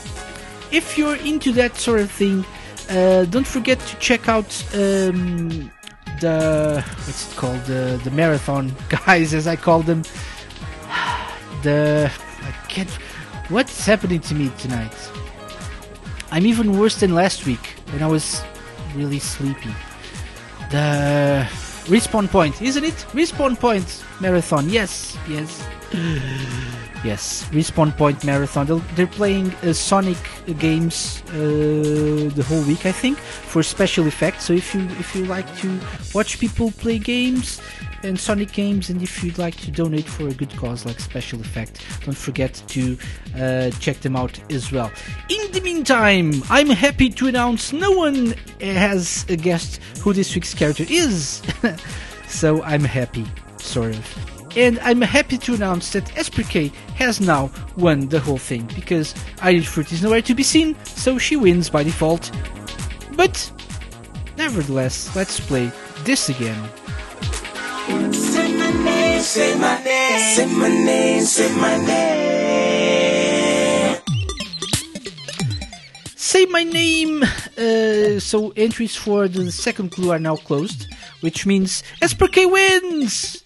[0.70, 2.44] If you're into that sort of thing,
[2.90, 5.70] uh, don't forget to check out um,
[6.20, 10.02] the what's it called the the marathon guys, as I call them.
[11.62, 12.12] The
[12.42, 12.90] I can't.
[13.48, 14.94] What's happening to me tonight?
[16.30, 18.42] I'm even worse than last week when I was
[18.94, 19.70] really sleepy.
[20.74, 21.46] The
[21.86, 23.06] respawn point, isn't it?
[23.12, 24.68] Respawn point marathon.
[24.68, 25.62] Yes, yes.
[27.04, 28.82] Yes, Respawn Point Marathon.
[28.94, 30.16] They're playing uh, Sonic
[30.58, 34.46] games uh, the whole week, I think, for special effects.
[34.46, 35.78] So if you if you like to
[36.14, 37.60] watch people play games
[38.04, 41.42] and Sonic games, and if you'd like to donate for a good cause like special
[41.42, 42.96] effect, don't forget to
[43.36, 44.90] uh, check them out as well.
[45.28, 50.86] In the meantime, I'm happy to announce no one has guessed who this week's character
[50.88, 51.42] is,
[52.28, 53.26] so I'm happy,
[53.58, 54.33] sort of.
[54.56, 59.12] And I'm happy to announce that EsperK has now won the whole thing because
[59.42, 62.30] Irish Fruit is nowhere to be seen, so she wins by default.
[63.16, 63.50] But
[64.36, 65.72] nevertheless, let's play
[66.04, 66.68] this again.
[68.12, 72.14] Say my name, say my name, say my name, say my name.
[76.16, 77.22] Say my name!
[77.56, 80.88] Uh, so entries for the second clue are now closed,
[81.20, 83.43] which means EsperK wins!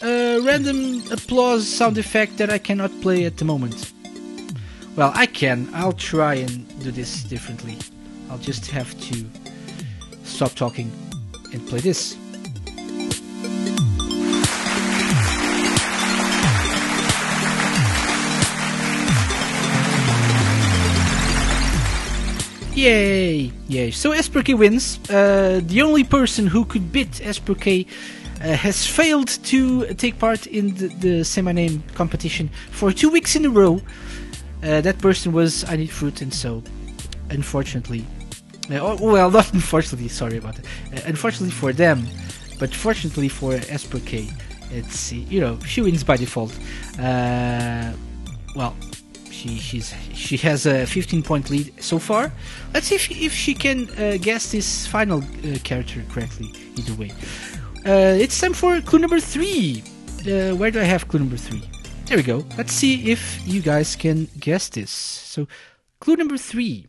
[0.00, 3.92] A random applause sound effect that I cannot play at the moment.
[4.94, 5.68] Well, I can.
[5.74, 7.76] I'll try and do this differently.
[8.30, 9.24] I'll just have to
[10.22, 10.92] stop talking
[11.52, 12.16] and play this.
[22.76, 23.50] Yay!
[23.66, 23.90] Yay.
[23.90, 25.00] So EsperK wins.
[25.10, 27.88] Uh, the only person who could beat EsperK
[28.40, 33.10] uh, has failed to take part in the, the Say My Name competition for two
[33.10, 33.80] weeks in a row.
[34.62, 36.62] Uh, that person was I Need Fruit, and so,
[37.30, 38.04] unfortunately,
[38.70, 40.64] uh, oh, well, not unfortunately, sorry about that.
[40.94, 42.06] Uh, unfortunately for them,
[42.58, 44.32] but fortunately for EsperK,
[44.70, 46.56] it's you know she wins by default.
[46.98, 47.92] Uh,
[48.54, 48.76] well,
[49.30, 52.32] she she's she has a 15 point lead so far.
[52.74, 56.52] Let's see if if she can uh, guess this final uh, character correctly.
[56.76, 57.12] Either way,
[57.86, 59.82] uh, it's time for clue number three.
[60.20, 61.62] Uh, where do I have clue number three?
[62.06, 62.44] There we go.
[62.56, 64.90] Let's see if you guys can guess this.
[64.90, 65.46] So,
[66.00, 66.86] clue number three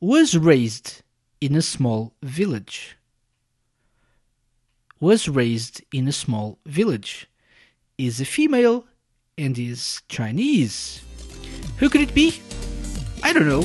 [0.00, 1.02] was raised
[1.40, 2.96] in a small village.
[5.00, 7.28] Was raised in a small village.
[7.98, 8.86] Is a female
[9.38, 11.02] and is Chinese.
[11.78, 12.40] Who could it be?
[13.22, 13.64] I don't know.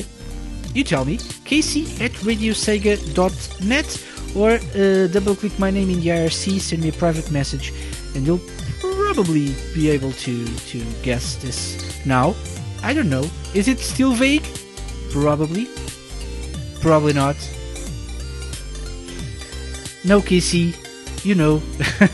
[0.74, 1.18] You tell me.
[1.44, 4.04] Casey at radiosega.net
[4.36, 7.72] or uh, double click my name in the IRC, send me a private message,
[8.14, 8.40] and you'll
[8.80, 12.34] probably be able to, to guess this now.
[12.82, 13.24] I don't know.
[13.54, 14.44] Is it still vague?
[15.10, 15.68] Probably.
[16.80, 17.36] Probably not.
[20.04, 20.74] No, KC.
[21.24, 21.62] You know.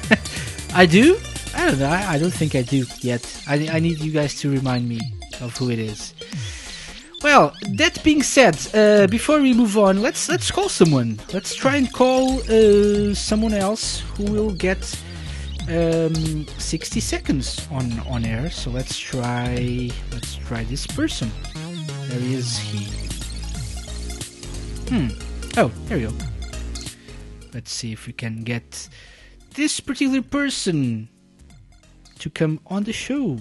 [0.74, 1.18] I do?
[1.54, 1.88] I don't know.
[1.88, 3.22] I, I don't think I do yet.
[3.46, 5.00] I, I need you guys to remind me
[5.40, 6.14] of who it is.
[7.24, 11.18] Well, that being said, uh, before we move on, let's let's call someone.
[11.32, 14.84] Let's try and call uh, someone else who will get
[15.70, 18.50] um, 60 seconds on on air.
[18.50, 21.30] So let's try let's try this person.
[22.10, 22.84] There is he.
[24.90, 25.08] Hmm.
[25.56, 26.12] Oh, there we go.
[27.54, 28.86] Let's see if we can get
[29.54, 31.08] this particular person
[32.18, 33.38] to come on the show.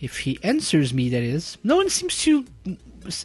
[0.00, 1.58] If he answers me, that is.
[1.64, 2.44] No one seems to.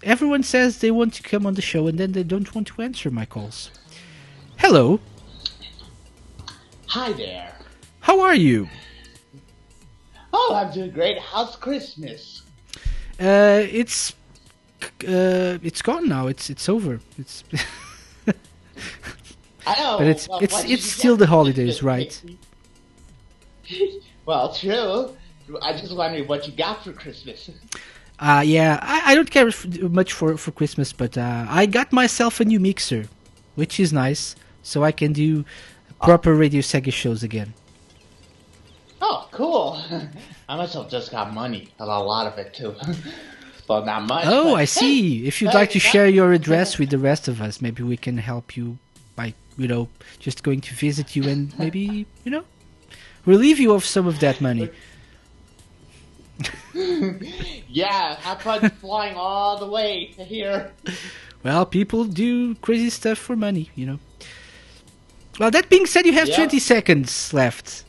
[0.01, 2.81] Everyone says they want to come on the show and then they don't want to
[2.81, 3.69] answer my calls.
[4.57, 4.99] Hello.
[6.87, 7.53] Hi there.
[7.99, 8.69] How are you?
[10.31, 11.19] Oh, I'm doing great.
[11.19, 12.43] How's Christmas?
[13.19, 14.13] Uh, it's.
[15.07, 16.27] Uh, it's gone now.
[16.27, 16.99] It's it's over.
[17.19, 17.43] It's.
[19.65, 19.97] I know.
[19.99, 22.21] but it's well, it's it's still the holidays, right?
[24.25, 25.17] Well, true.
[25.61, 27.49] I just wondering what you got for Christmas.
[28.19, 31.91] Uh, yeah, I, I don't care f- much for, for Christmas, but uh, I got
[31.91, 33.05] myself a new mixer,
[33.55, 35.43] which is nice, so I can do
[36.01, 37.53] proper Radio Sega shows again.
[39.01, 39.81] Oh, cool.
[40.49, 42.75] I myself just got money, and a lot of it too.
[43.67, 44.25] well, not much.
[44.27, 45.19] Oh, but I see.
[45.19, 47.84] hey, if you'd hey, like to share your address with the rest of us, maybe
[47.84, 48.77] we can help you
[49.15, 49.89] by, you know,
[50.19, 52.45] just going to visit you and maybe, you know,
[53.25, 54.69] relieve you of some of that money.
[57.68, 60.72] yeah, have fun flying all the way to here.
[61.43, 63.99] Well, people do crazy stuff for money, you know.
[65.39, 66.35] Well, that being said, you have Yeah.
[66.38, 67.84] 20 seconds left.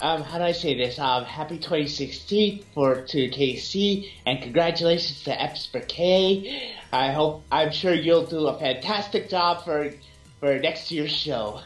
[0.00, 0.98] Um, how do I say this?
[0.98, 6.60] Um, happy 2016 for to KC, and congratulations to EsperK.
[6.92, 9.92] I hope, I'm sure you'll do a fantastic job for
[10.40, 11.60] for next year's show.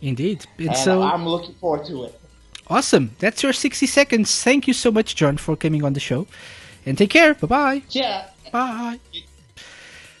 [0.00, 0.46] Indeed.
[0.58, 2.20] And And so, I'm looking forward to it.
[2.72, 3.14] Awesome.
[3.18, 4.42] That's your 60 seconds.
[4.42, 6.26] Thank you so much, John, for coming on the show.
[6.86, 7.34] And take care.
[7.34, 7.82] Bye bye.
[7.90, 8.26] Yeah.
[8.50, 8.98] Bye.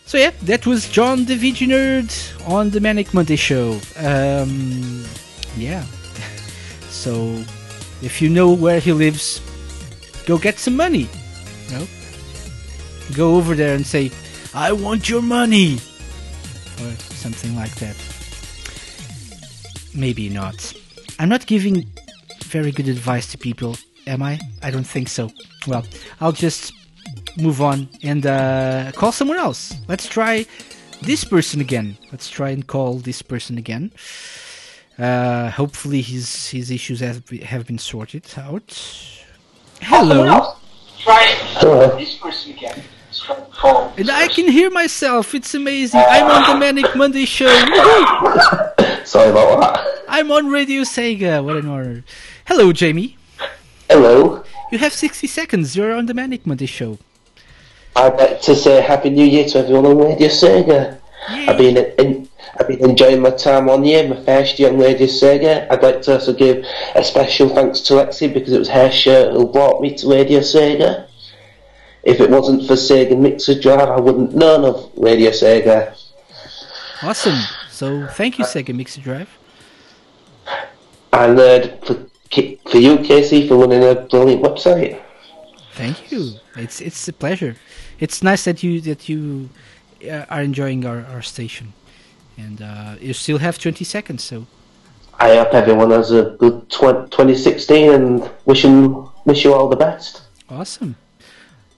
[0.04, 2.10] So yeah, that was John the VG Nerd
[2.48, 3.80] on the Manic Monday show.
[3.96, 5.04] Um,
[5.56, 5.84] yeah.
[6.90, 7.42] so
[8.02, 9.40] if you know where he lives,
[10.26, 11.08] go get some money.
[11.70, 11.86] No.
[13.14, 14.10] Go over there and say,
[14.54, 15.74] "I want your money,"
[16.80, 16.90] or
[17.22, 17.96] something like that.
[19.94, 20.74] Maybe not.
[21.18, 21.86] I'm not giving
[22.52, 23.76] very good advice to people,
[24.06, 24.38] am I?
[24.62, 25.30] I don't think so.
[25.66, 25.84] Well,
[26.20, 26.74] I'll just
[27.38, 29.74] move on and uh, call someone else.
[29.88, 30.44] Let's try
[31.00, 31.96] this person again.
[32.12, 33.90] Let's try and call this person again.
[34.98, 38.68] Uh, hopefully his his issues have have been sorted out.
[39.80, 40.54] Hello.
[40.98, 41.98] Hello.
[41.98, 42.82] This person again.
[43.98, 45.34] And I can hear myself.
[45.34, 46.00] It's amazing.
[46.00, 47.48] I'm on the Manic Monday show.
[49.04, 49.86] Sorry about that.
[50.08, 51.44] I'm on Radio Sega.
[51.44, 52.04] What an honor.
[52.46, 53.16] Hello, Jamie.
[53.88, 54.44] Hello.
[54.70, 55.76] You have 60 seconds.
[55.76, 56.98] You're on the Manic Monday show.
[57.94, 60.98] I'd like to say Happy New Year to everyone on Radio Sega.
[61.28, 62.28] I've been in,
[62.58, 65.70] I've been enjoying my time on here, my first year on Radio Sega.
[65.70, 66.64] I'd like to also give
[66.94, 70.40] a special thanks to Lexi because it was her shirt who brought me to Radio
[70.40, 71.06] Sega.
[72.04, 75.94] If it wasn't for Sega Mixer Drive, I wouldn't known of Radio Sega.
[77.02, 77.38] Awesome.
[77.70, 79.28] So thank you, Sega Mixer Drive.
[81.12, 81.94] And uh, for,
[82.70, 85.00] for you, KC, for running a brilliant website.
[85.74, 86.34] Thank you.
[86.56, 87.56] It's it's a pleasure.
[87.98, 89.48] It's nice that you that you
[90.10, 91.72] uh, are enjoying our, our station,
[92.36, 94.22] and uh, you still have 20 seconds.
[94.22, 94.46] So
[95.18, 99.76] I hope everyone has a good tw- 2016 and wish, 'em- wish you all the
[99.76, 100.22] best.
[100.50, 100.96] awesome.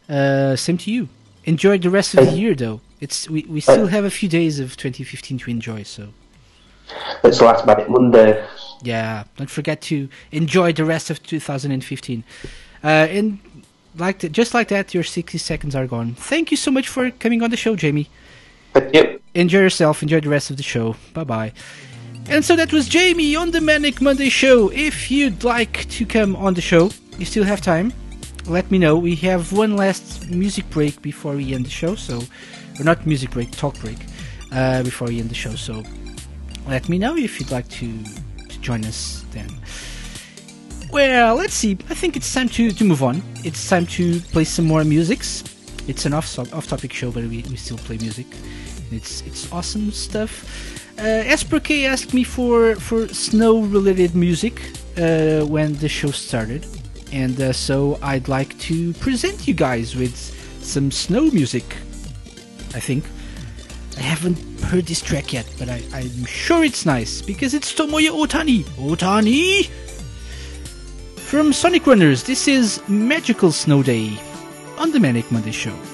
[0.08, 1.08] Uh, same to you.
[1.44, 2.80] Enjoy the rest of the year, though.
[3.00, 5.82] It's we, we still have a few days of 2015 to enjoy.
[5.82, 6.08] So
[7.22, 8.44] It's the last Manic Monday.
[8.82, 12.24] yeah, don't forget to enjoy the rest of 2015.
[12.82, 13.38] Uh, and
[13.96, 16.14] like th- just like that, your 60 seconds are gone.
[16.14, 18.08] Thank you so much for coming on the show, Jamie.
[18.72, 19.20] Thank you.
[19.34, 20.02] Enjoy yourself.
[20.02, 20.96] Enjoy the rest of the show.
[21.12, 21.52] Bye bye.
[22.28, 24.70] And so that was Jamie on the Manic Monday show.
[24.72, 27.92] If you'd like to come on the show, you still have time.
[28.46, 28.96] Let me know.
[28.98, 31.94] We have one last music break before we end the show.
[31.94, 32.22] So,
[32.78, 33.98] or not music break, talk break
[34.52, 35.54] uh, before we end the show.
[35.54, 35.82] So,
[36.68, 37.88] let me know if you'd like to
[38.48, 39.48] to join us then.
[40.92, 41.72] Well, let's see.
[41.90, 43.22] I think it's time to, to move on.
[43.44, 45.42] It's time to play some more musics.
[45.88, 48.26] It's an off off topic show, but we, we still play music.
[48.92, 50.44] It's it's awesome stuff.
[50.98, 54.60] Uh, Esper K asked me for for snow related music
[54.96, 56.64] uh, when the show started,
[57.14, 60.16] and uh, so I'd like to present you guys with
[60.62, 61.64] some snow music.
[62.74, 63.04] I think
[63.96, 68.10] I haven't heard this track yet, but I, I'm sure it's nice because it's Tomoya
[68.10, 68.64] Otani.
[68.90, 69.68] Otani
[71.16, 72.24] from Sonic Runners.
[72.24, 74.18] This is Magical Snow Day
[74.76, 75.93] on the Manic Monday Show.「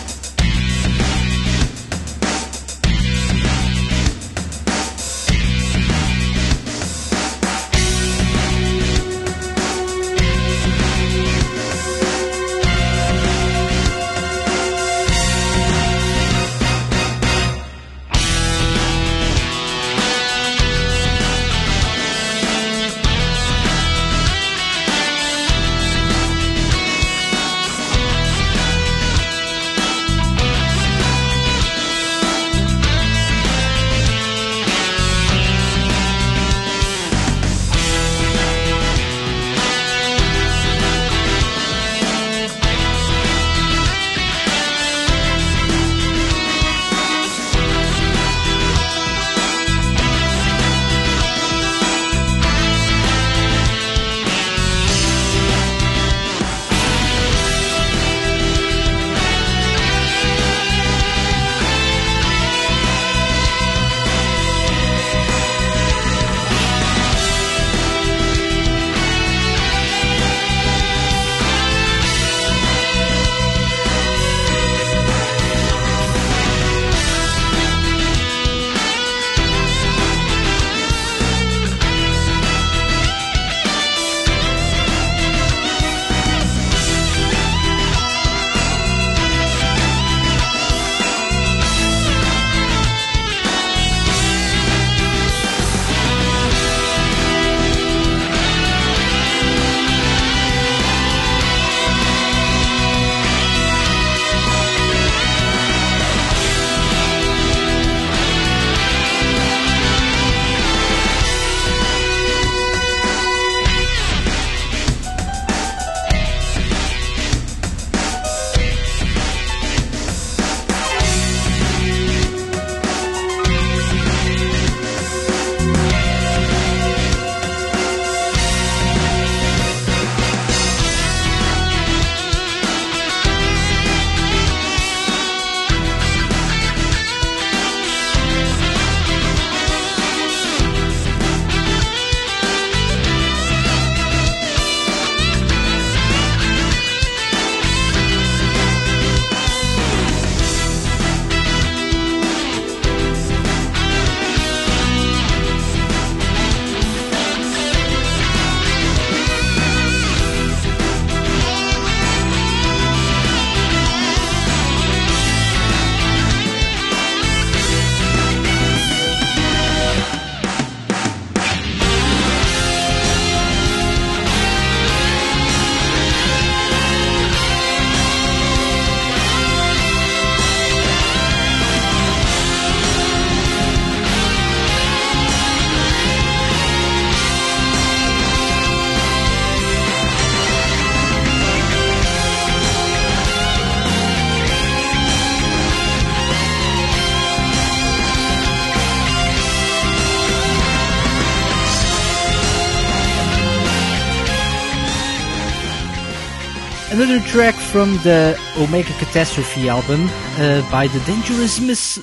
[207.81, 211.97] From the Omega Catastrophe album uh, by the Dangerous Mis-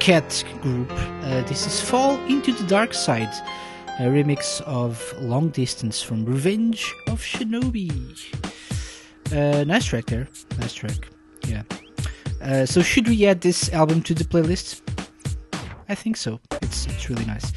[0.00, 0.90] Cat group.
[0.90, 3.28] Uh, this is Fall Into the Dark Side,
[3.98, 7.90] a remix of Long Distance from Revenge of Shinobi.
[9.30, 10.26] Uh, nice track there.
[10.58, 11.06] Nice track.
[11.46, 11.64] Yeah.
[12.40, 14.80] Uh, so should we add this album to the playlist?
[15.86, 16.40] I think so.
[16.62, 17.52] It's it's really nice.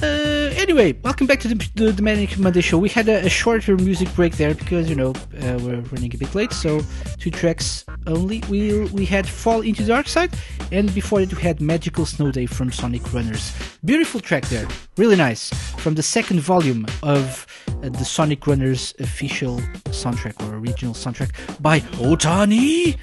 [0.00, 2.78] Uh, anyway, welcome back to the, the, the Manic Monday show.
[2.78, 6.18] We had a, a shorter music break there because you know uh, we're running a
[6.18, 6.80] bit late, so
[7.18, 8.44] two tracks only.
[8.48, 10.30] We we had Fall into the Dark Side,
[10.70, 13.52] and before it we had Magical Snow Day from Sonic Runners.
[13.84, 17.44] Beautiful track there, really nice, from the second volume of
[17.82, 19.58] uh, the Sonic Runners official
[19.90, 22.96] soundtrack or original soundtrack by Otani.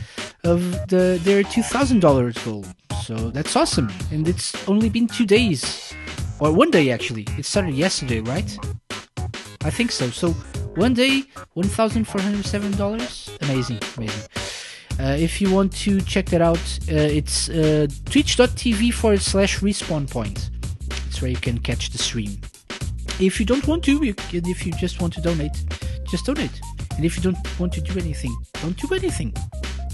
[0.45, 2.65] of the their $2,000 goal.
[3.03, 3.91] So that's awesome.
[4.13, 5.95] And it's only been two days.
[6.41, 7.27] Or one day, actually.
[7.37, 8.59] It started yesterday, right?
[9.65, 10.09] I think so.
[10.11, 10.31] So
[10.77, 11.25] one day,
[11.57, 13.43] $1,407.
[13.43, 14.23] Amazing, amazing.
[15.01, 16.59] Uh, if you want to check that out,
[16.91, 20.51] uh, it's uh, twitch.tv forward slash respawn point.
[21.07, 22.41] It's where you can catch the stream.
[23.21, 25.65] if you don't want to, you, and if you just want to donate,
[26.11, 26.61] just donate.
[26.97, 29.33] And if you don't want to do anything, don't do anything.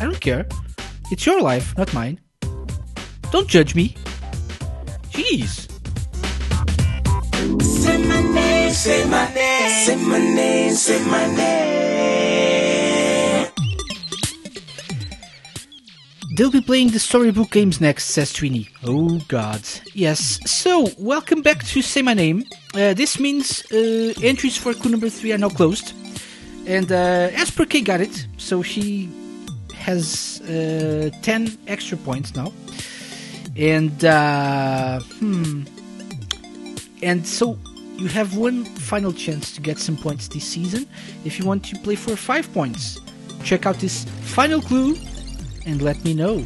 [0.01, 0.47] I don't care.
[1.10, 2.18] It's your life, not mine.
[3.31, 3.94] Don't judge me.
[5.10, 5.70] Jeez.
[7.62, 12.03] Say my name, say my name, say my name, say my name.
[16.35, 18.69] They'll be playing the storybook games next, says Trini.
[18.85, 19.62] Oh god.
[19.93, 22.43] Yes, so welcome back to Say My Name.
[22.74, 25.93] Uh, this means uh, entries for clue number 3 are now closed.
[26.66, 29.09] And uh, EsperK got it, so she
[29.77, 32.52] has uh, 10 extra points now.
[33.56, 35.62] And, uh, hmm.
[37.01, 37.56] And so
[37.97, 40.89] you have one final chance to get some points this season
[41.24, 42.98] if you want to play for 5 points.
[43.44, 44.97] Check out this final clue
[45.66, 46.39] and let me know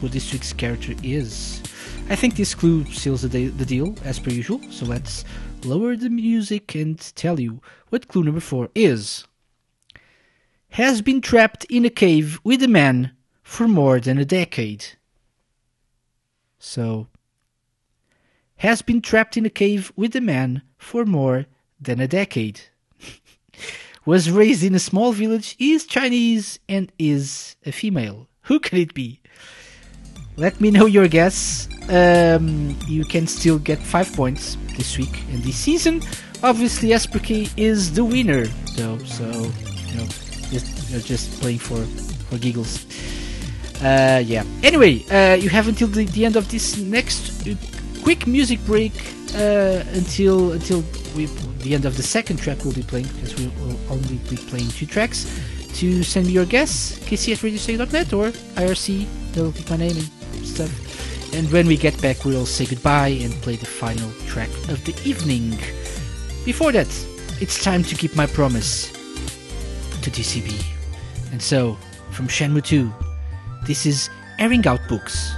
[0.00, 1.62] who this week's character is.
[2.10, 5.24] I think this clue seals the, de- the deal, as per usual, so let's
[5.64, 7.60] lower the music and tell you
[7.90, 9.26] what clue number 4 is.
[10.70, 13.12] Has been trapped in a cave with a man
[13.42, 14.84] for more than a decade.
[16.58, 17.08] So,
[18.58, 21.46] has been trapped in a cave with a man for more
[21.80, 22.60] than a decade.
[24.04, 28.27] Was raised in a small village, is Chinese, and is a female.
[28.48, 29.20] Who can it be?
[30.38, 31.68] Let me know your guess.
[31.90, 36.00] Um, you can still get five points this week and this season.
[36.42, 38.46] Obviously, EsperK is the winner,
[38.76, 38.96] though.
[39.04, 40.06] So you know,
[40.48, 41.84] just, you're just playing for
[42.28, 42.86] for giggles.
[43.82, 44.44] Uh, yeah.
[44.62, 47.46] Anyway, uh, you have until the, the end of this next
[48.02, 48.92] quick music break
[49.34, 50.82] uh, until until
[51.14, 51.26] we
[51.60, 54.68] the end of the second track we'll be playing because we will only be playing
[54.68, 55.26] two tracks.
[55.78, 57.32] To send me your guess, kc
[58.12, 61.34] or IRC, that'll be my name and stuff.
[61.36, 64.94] And when we get back, we'll say goodbye and play the final track of the
[65.08, 65.56] evening.
[66.44, 66.88] Before that,
[67.40, 68.90] it's time to keep my promise
[70.02, 70.64] to TCB.
[71.30, 71.76] And so,
[72.10, 72.92] from Shenmue 2,
[73.64, 74.10] this is
[74.40, 75.30] Airing Out Books.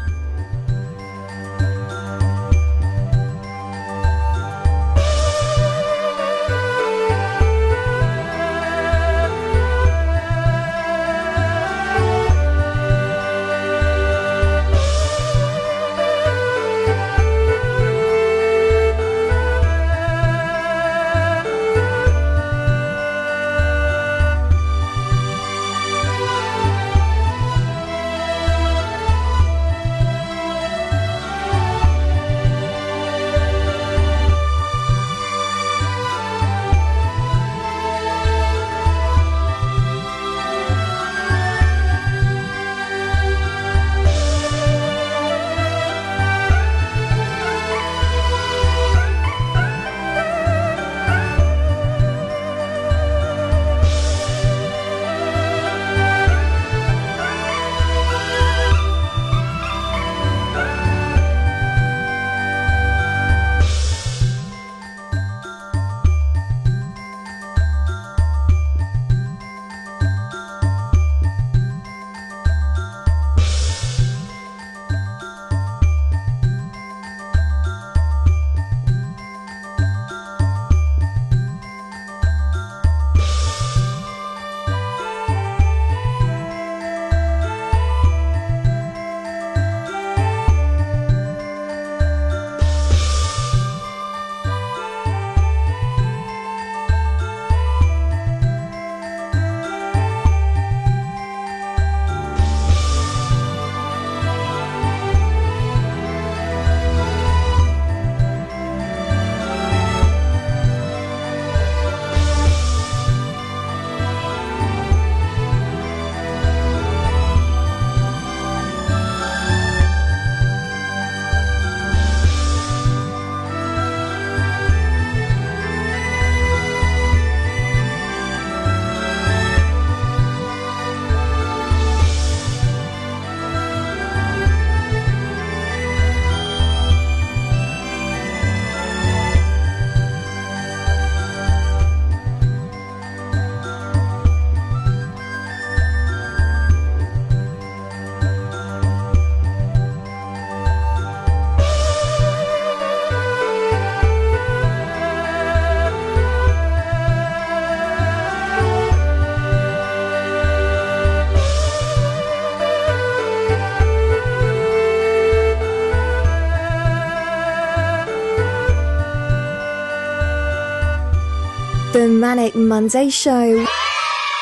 [171.92, 173.66] The Manic Monday Show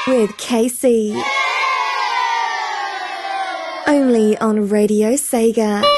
[0.07, 1.17] with Casey.
[3.87, 5.98] Only on Radio Sega.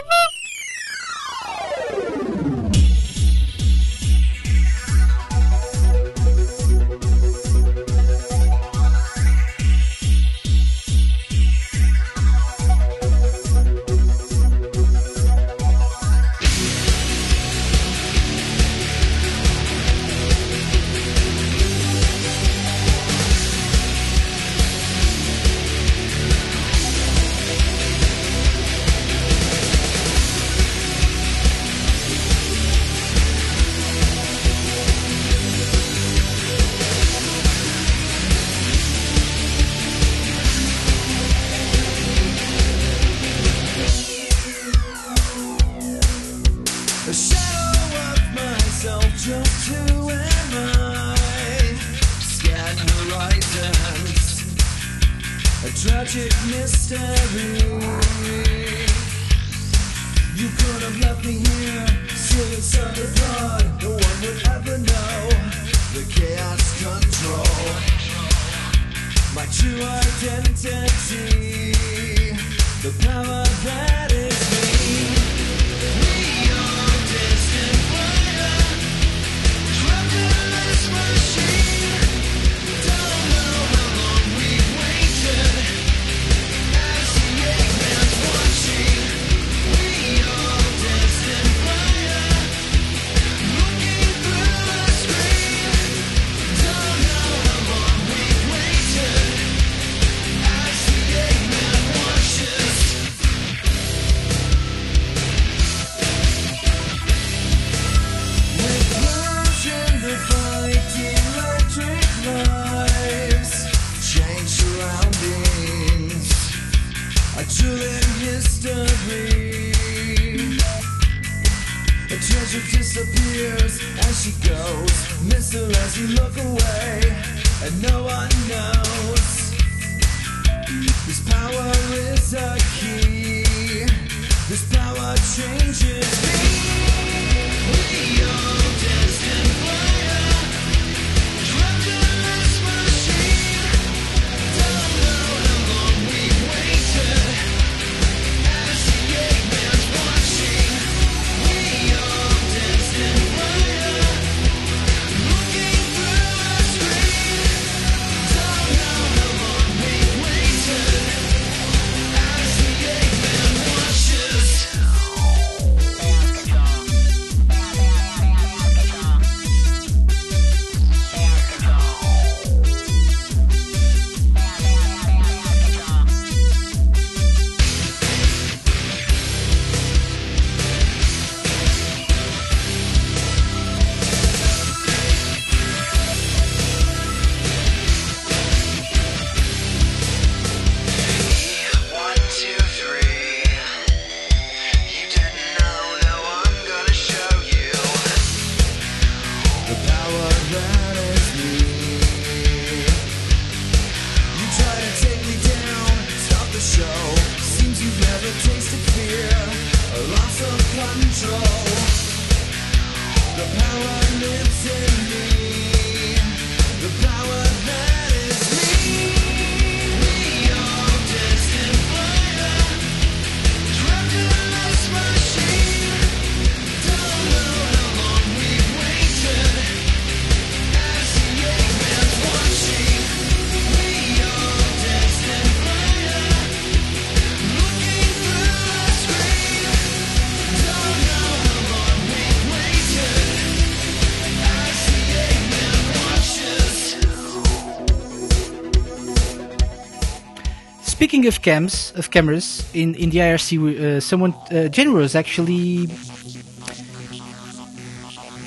[251.11, 255.89] speaking of cams, of cameras in in the IRC, uh, someone uh, generous actually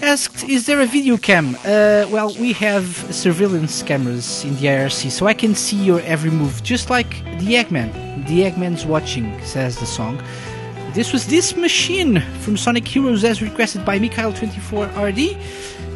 [0.02, 5.12] asked, "Is there a video cam?" Uh, well, we have surveillance cameras in the IRC,
[5.12, 7.12] so I can see your every move, just like
[7.42, 7.90] the Eggman.
[8.30, 10.16] The Eggman's watching, says the song.
[10.94, 15.36] This was this machine from Sonic Heroes, as requested by Mikhail24RD.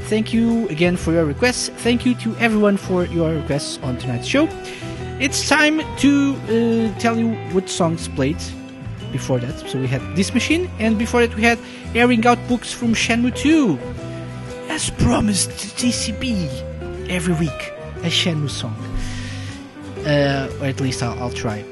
[0.09, 1.69] Thank you again for your requests.
[1.85, 4.47] Thank you to everyone for your requests on tonight's show.
[5.19, 8.37] It's time to uh, tell you what songs played
[9.11, 9.57] before that.
[9.67, 11.57] So we had This Machine, and before that we had
[11.95, 13.79] airing out books from Shenmue 2.
[14.69, 17.73] As promised, TCB every week
[18.03, 18.75] a Shenmue song.
[20.05, 21.65] Uh, or at least I'll, I'll try.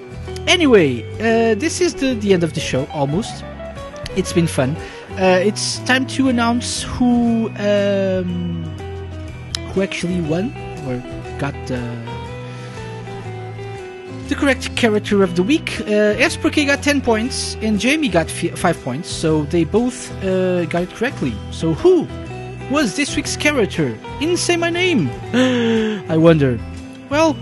[0.47, 3.43] Anyway, uh, this is the, the end of the show, almost.
[4.15, 4.75] It's been fun.
[5.11, 8.63] Uh, it's time to announce who um,
[9.71, 10.51] who actually won
[10.87, 10.97] or
[11.37, 11.79] got the
[14.27, 15.81] the correct character of the week.
[15.81, 16.15] Uh,
[16.65, 20.89] got 10 points and Jamie got fi 5 points, so they both uh, got it
[20.89, 21.33] correctly.
[21.51, 22.07] So who
[22.71, 25.09] was this week's character in Say My Name?
[26.09, 26.59] I wonder.
[27.09, 27.37] Well,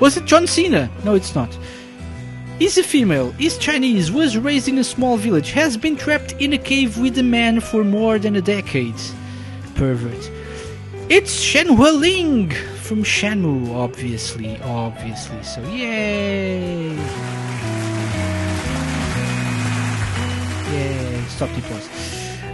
[0.00, 0.88] was it John Cena?
[1.04, 1.56] No, it's not.
[2.60, 6.52] Is a female, is Chinese, was raised in a small village, has been trapped in
[6.52, 8.94] a cave with a man for more than a decade.
[9.74, 10.30] Pervert.
[11.08, 12.52] It's Shenhua Ling
[12.84, 15.42] from Shenmue, obviously, obviously.
[15.42, 16.90] So, yay!
[20.70, 21.24] Yay!
[21.28, 21.88] Stop the applause.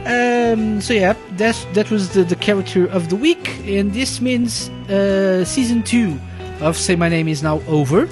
[0.07, 4.71] Um, so yeah, that that was the, the character of the week, and this means
[4.89, 6.19] uh, season two
[6.61, 8.09] of Say My Name is now over.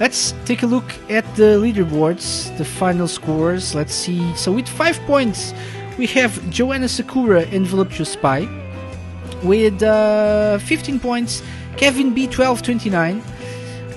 [0.00, 3.74] Let's take a look at the leaderboards, the final scores.
[3.74, 4.34] Let's see.
[4.34, 5.52] So with five points,
[5.98, 8.48] we have Joanna Sakura and Voluptuous Spy.
[9.42, 11.42] With uh, 15 points,
[11.76, 13.22] Kevin B1229.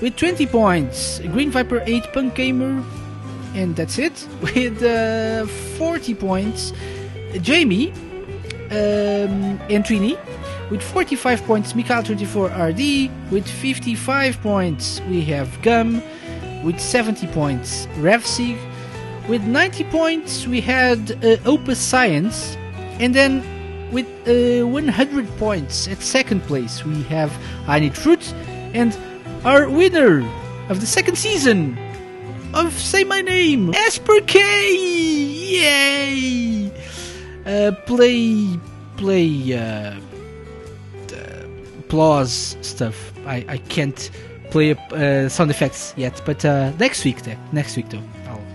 [0.02, 2.84] With 20 points, Green Viper 8 Punk Gamer.
[3.54, 4.26] And that's it.
[4.42, 5.46] With uh,
[5.78, 6.72] 40 points,
[7.40, 7.92] Jamie
[8.70, 10.18] um, and Trini.
[10.70, 13.30] With 45 points, Mikal24RD.
[13.30, 16.02] With 55 points, we have Gum.
[16.64, 18.58] With 70 points, Revsig.
[19.28, 22.56] With 90 points, we had uh, Opus Science.
[22.98, 23.42] And then
[23.92, 27.32] with uh, 100 points at second place, we have
[27.68, 28.32] Need Fruit.
[28.74, 28.96] And
[29.44, 30.20] our winner
[30.68, 31.78] of the second season
[32.52, 34.76] of Say My Name, Esper K!
[35.60, 36.72] Yay!
[37.46, 38.58] Uh, play,
[38.96, 39.94] play, uh,
[41.78, 43.12] applause stuff.
[43.26, 44.10] I, I can't
[44.50, 47.18] play uh, sound effects yet, but uh, next week,
[47.52, 48.02] next week though,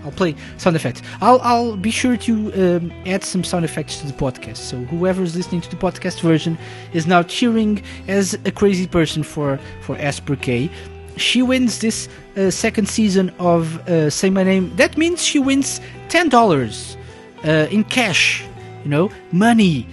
[0.04, 1.02] I'll, play sound effects.
[1.20, 4.58] I'll I'll be sure to um, add some sound effects to the podcast.
[4.58, 6.58] So whoever is listening to the podcast version
[6.92, 10.70] is now cheering as a crazy person for for Esper K.
[11.16, 14.74] She wins this uh, second season of uh, Say My Name.
[14.76, 16.96] That means she wins ten dollars
[17.44, 18.44] uh, in cash.
[18.84, 19.86] You know, money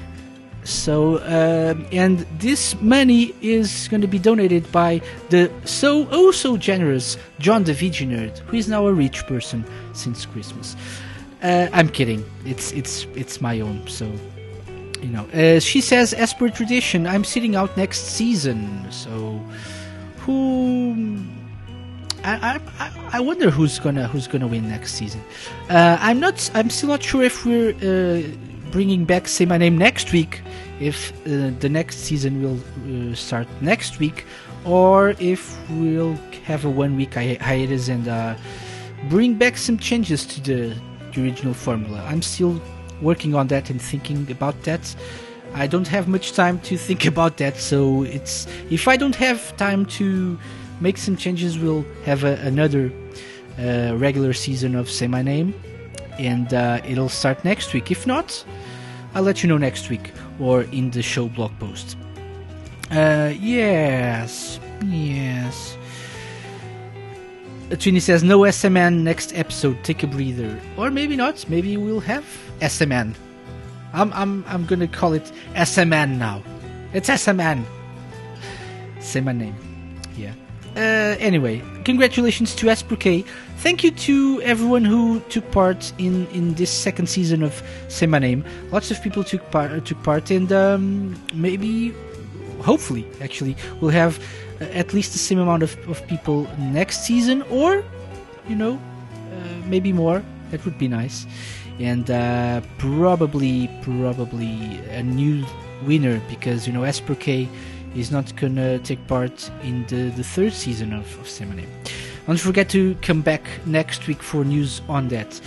[0.63, 6.57] so, uh, and this money is going to be donated by the so oh so
[6.57, 10.75] generous John the Nerd, who is now a rich person since Christmas.
[11.41, 12.23] Uh, I'm kidding.
[12.45, 13.87] It's it's it's my own.
[13.87, 14.11] So,
[15.01, 18.91] you know, uh, she says, as per tradition, I'm sitting out next season.
[18.91, 19.41] So,
[20.19, 21.19] who?
[22.21, 25.21] I, I, I wonder who's gonna who's gonna win next season.
[25.69, 26.51] Uh, I'm not.
[26.53, 30.41] I'm still not sure if we're uh, bringing back Say My Name next week,
[30.79, 32.59] if uh, the next season will
[33.11, 34.25] uh, start next week,
[34.65, 36.15] or if we'll
[36.45, 38.35] have a one week hi- hiatus and uh,
[39.09, 40.75] bring back some changes to the,
[41.13, 42.03] the original formula.
[42.07, 42.61] I'm still
[43.01, 44.95] working on that and thinking about that.
[45.53, 49.55] I don't have much time to think about that, so it's if I don't have
[49.57, 50.37] time to
[50.79, 52.91] make some changes, we'll have a, another
[53.57, 55.53] uh, regular season of Say My Name,
[56.19, 57.89] and uh, it'll start next week.
[57.89, 58.43] If not,
[59.15, 61.97] I'll let you know next week or in the show blog post.
[62.91, 65.77] Uh, yes, yes.
[67.69, 69.83] Trini says no SMN next episode.
[69.83, 71.47] Take a breather, or maybe not.
[71.49, 72.25] Maybe we'll have
[72.61, 73.13] SMN.
[73.93, 76.41] I'm I'm I'm gonna call it SMN now.
[76.93, 77.63] It's SMN.
[78.99, 79.55] Say my name.
[80.17, 80.33] Yeah.
[80.75, 82.95] Uh, anyway, congratulations to Esper
[83.57, 88.19] Thank you to everyone who took part in, in this second season of Say My
[88.19, 88.45] Name.
[88.71, 91.93] Lots of people took part, took part, and um, maybe,
[92.61, 94.23] hopefully, actually, we'll have
[94.61, 97.83] uh, at least the same amount of, of people next season, or,
[98.47, 98.79] you know,
[99.33, 100.23] uh, maybe more.
[100.51, 101.25] That would be nice.
[101.79, 105.45] And uh, probably, probably a new
[105.85, 106.89] winner because, you know,
[107.19, 107.49] K
[107.95, 111.69] is not gonna take part in the, the third season of, of Name.
[112.27, 115.41] Don't forget to come back next week for news on that.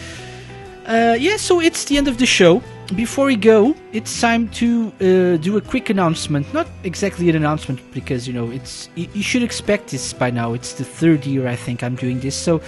[0.87, 2.61] Uh, yeah, so it's the end of the show.
[2.97, 6.53] Before we go, it's time to uh, do a quick announcement.
[6.53, 10.55] Not exactly an announcement because you know it's you, you should expect this by now.
[10.55, 12.37] It's the third year I think I'm doing this.
[12.37, 12.61] So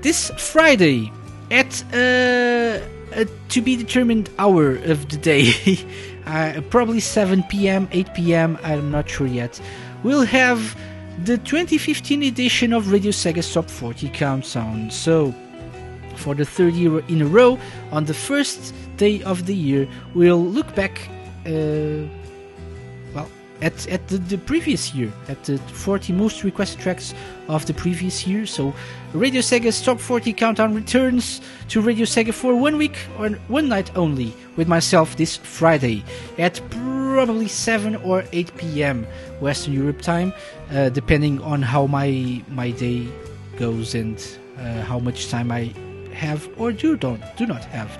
[0.00, 1.12] this Friday
[1.50, 2.80] at uh,
[3.12, 5.52] a to be determined hour of the day,
[6.26, 8.58] uh, probably 7 p.m., 8 p.m.
[8.62, 9.60] I'm not sure yet.
[10.02, 10.76] We'll have
[11.24, 14.90] the 2015 edition of Radio Sega's Top 40 Countdown.
[14.90, 15.34] So,
[16.16, 17.58] for the third year in a row,
[17.92, 21.08] on the first day of the year, we'll look back,
[21.46, 22.08] uh,
[23.64, 27.14] at at the, the previous year, at the 40 most requested tracks
[27.48, 28.46] of the previous year.
[28.46, 28.74] So,
[29.14, 33.90] Radio Sega's Top 40 Countdown returns to Radio Sega for one week or one night
[33.96, 36.04] only with myself this Friday
[36.38, 39.06] at probably 7 or 8 p.m.
[39.40, 40.32] Western Europe time,
[40.70, 43.08] uh, depending on how my my day
[43.56, 44.18] goes and
[44.58, 45.72] uh, how much time I
[46.12, 47.90] have or do don't do not have.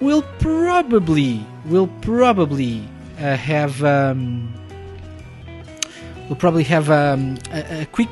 [0.00, 2.86] We'll probably will probably
[3.18, 4.57] uh, have um,
[6.28, 8.08] we'll probably have um, a, a quick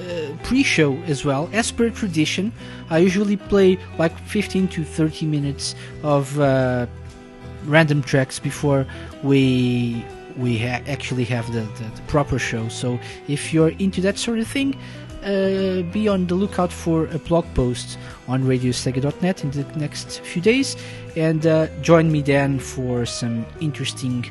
[0.00, 1.48] uh, pre-show as well.
[1.52, 2.52] As per tradition
[2.90, 6.86] i usually play like 15 to 30 minutes of uh,
[7.64, 8.86] random tracks before
[9.22, 10.04] we
[10.36, 12.68] we ha- actually have the, the, the proper show.
[12.68, 12.98] So
[13.28, 14.76] if you're into that sort of thing
[15.24, 20.40] uh, be on the lookout for a blog post on radiosega.net in the next few
[20.40, 20.76] days.
[21.16, 24.30] And uh, join me then for some interesting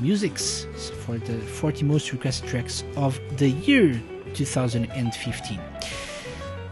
[0.00, 0.66] musics
[1.04, 4.00] for the 40 most requested tracks of the year
[4.34, 5.60] 2015.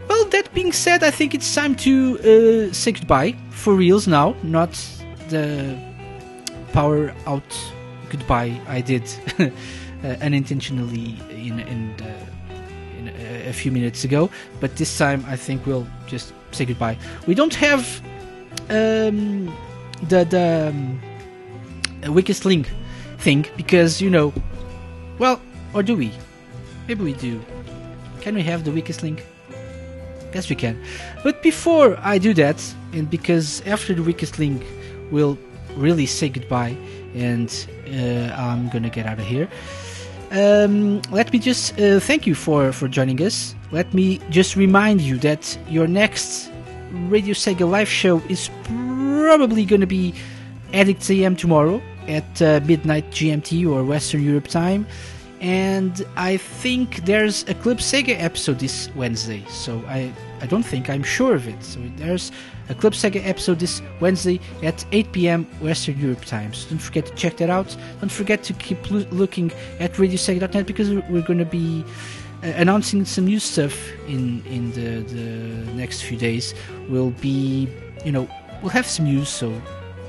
[0.09, 2.19] Well, that being said, I think it's time to
[2.71, 4.73] uh, say goodbye for reals now, not
[5.29, 5.79] the
[6.73, 7.43] power out
[8.11, 9.05] goodbye I did
[9.39, 9.49] uh,
[10.21, 12.15] unintentionally in in, the,
[12.99, 14.31] in a, a few minutes ago.
[14.61, 16.99] But this time, I think we'll just say goodbye.
[17.27, 18.03] We don't have
[18.69, 19.47] um,
[20.09, 22.69] the the um, weakest link
[23.23, 24.33] thing because you know,
[25.19, 25.41] well,
[25.75, 26.13] or do we?
[26.89, 27.41] Maybe we do.
[28.21, 29.25] Can we have the weakest link?
[30.35, 30.83] Yes, we can.
[31.23, 32.59] But before I do that,
[32.93, 34.63] and because after the weakest link,
[35.11, 35.39] we'll
[35.77, 36.77] really say goodbye,
[37.15, 37.49] and
[37.89, 39.49] uh, I'm gonna get out of here.
[40.31, 43.55] Um, let me just uh, thank you for for joining us.
[43.71, 46.51] Let me just remind you that your next
[47.09, 50.15] Radio Sega live show is probably gonna be
[50.73, 51.37] at 8 a.m.
[51.37, 54.87] tomorrow at uh, midnight GMT or Western Europe time.
[55.43, 59.45] And I think there's a Club Sega episode this Wednesday.
[59.49, 61.63] So I, I don't think, I'm sure of it.
[61.65, 62.31] So there's
[62.69, 65.45] a Club Sega episode this Wednesday at 8 p.m.
[65.61, 66.55] Western Europe time.
[66.55, 67.77] So don't forget to check that out.
[68.01, 69.51] Don't forget to keep lo- looking
[69.81, 71.85] at radiosega.net because we're, going to be
[72.45, 73.77] uh, announcing some new stuff
[74.07, 76.55] in in the, the next few days.
[76.89, 77.69] We'll be,
[78.05, 78.29] you know,
[78.61, 79.61] we'll have some news, so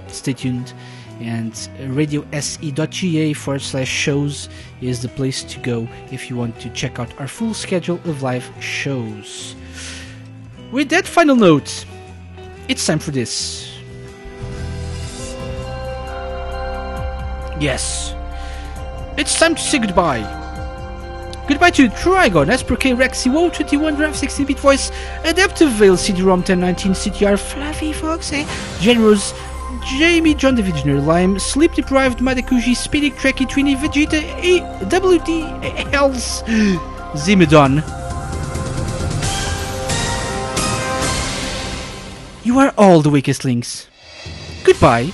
[0.08, 0.74] stay tuned.
[1.20, 4.50] And radiose.ga forward slash shows
[4.82, 8.22] is the place to go if you want to check out our full schedule of
[8.22, 9.56] live shows.
[10.72, 11.86] With that final note,
[12.68, 13.70] it's time for this.
[17.60, 18.16] Yes,
[19.18, 20.42] it's time to say goodbye.
[21.48, 24.92] Goodbye to Trigon, EsperK Rexy, WoW 21 Draft 16 bit voice,
[25.26, 28.46] Adaptive Veil, CD-ROM 1019, CTR, Fluffy Foxy,
[28.80, 29.34] Generous,
[29.86, 34.22] Jamie, John the Visionary Lime, Sleep Deprived, Madakuji, Speedy, Trekkie, Twinny, Vegeta,
[34.90, 36.44] WD, Hells,
[37.14, 37.82] Zimidon.
[42.44, 43.88] You are all the weakest links.
[44.64, 45.12] Goodbye.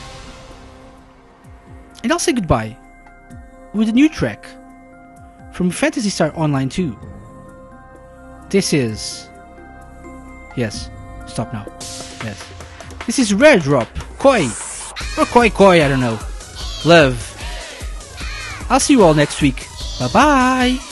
[2.04, 2.78] And I'll say goodbye
[3.74, 4.46] with a new track
[5.52, 6.98] from Phantasy Star Online 2.
[8.50, 9.30] This is.
[10.56, 10.90] Yes,
[11.28, 11.66] stop now.
[12.24, 12.44] Yes.
[13.10, 13.88] This is Rare Drop,
[14.20, 14.46] Koi.
[15.18, 16.20] Or Koi Koi, I don't know.
[16.86, 17.18] Love.
[18.70, 19.66] I'll see you all next week.
[20.00, 20.89] Bye bye.「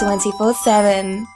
[0.00, 1.29] 24 7.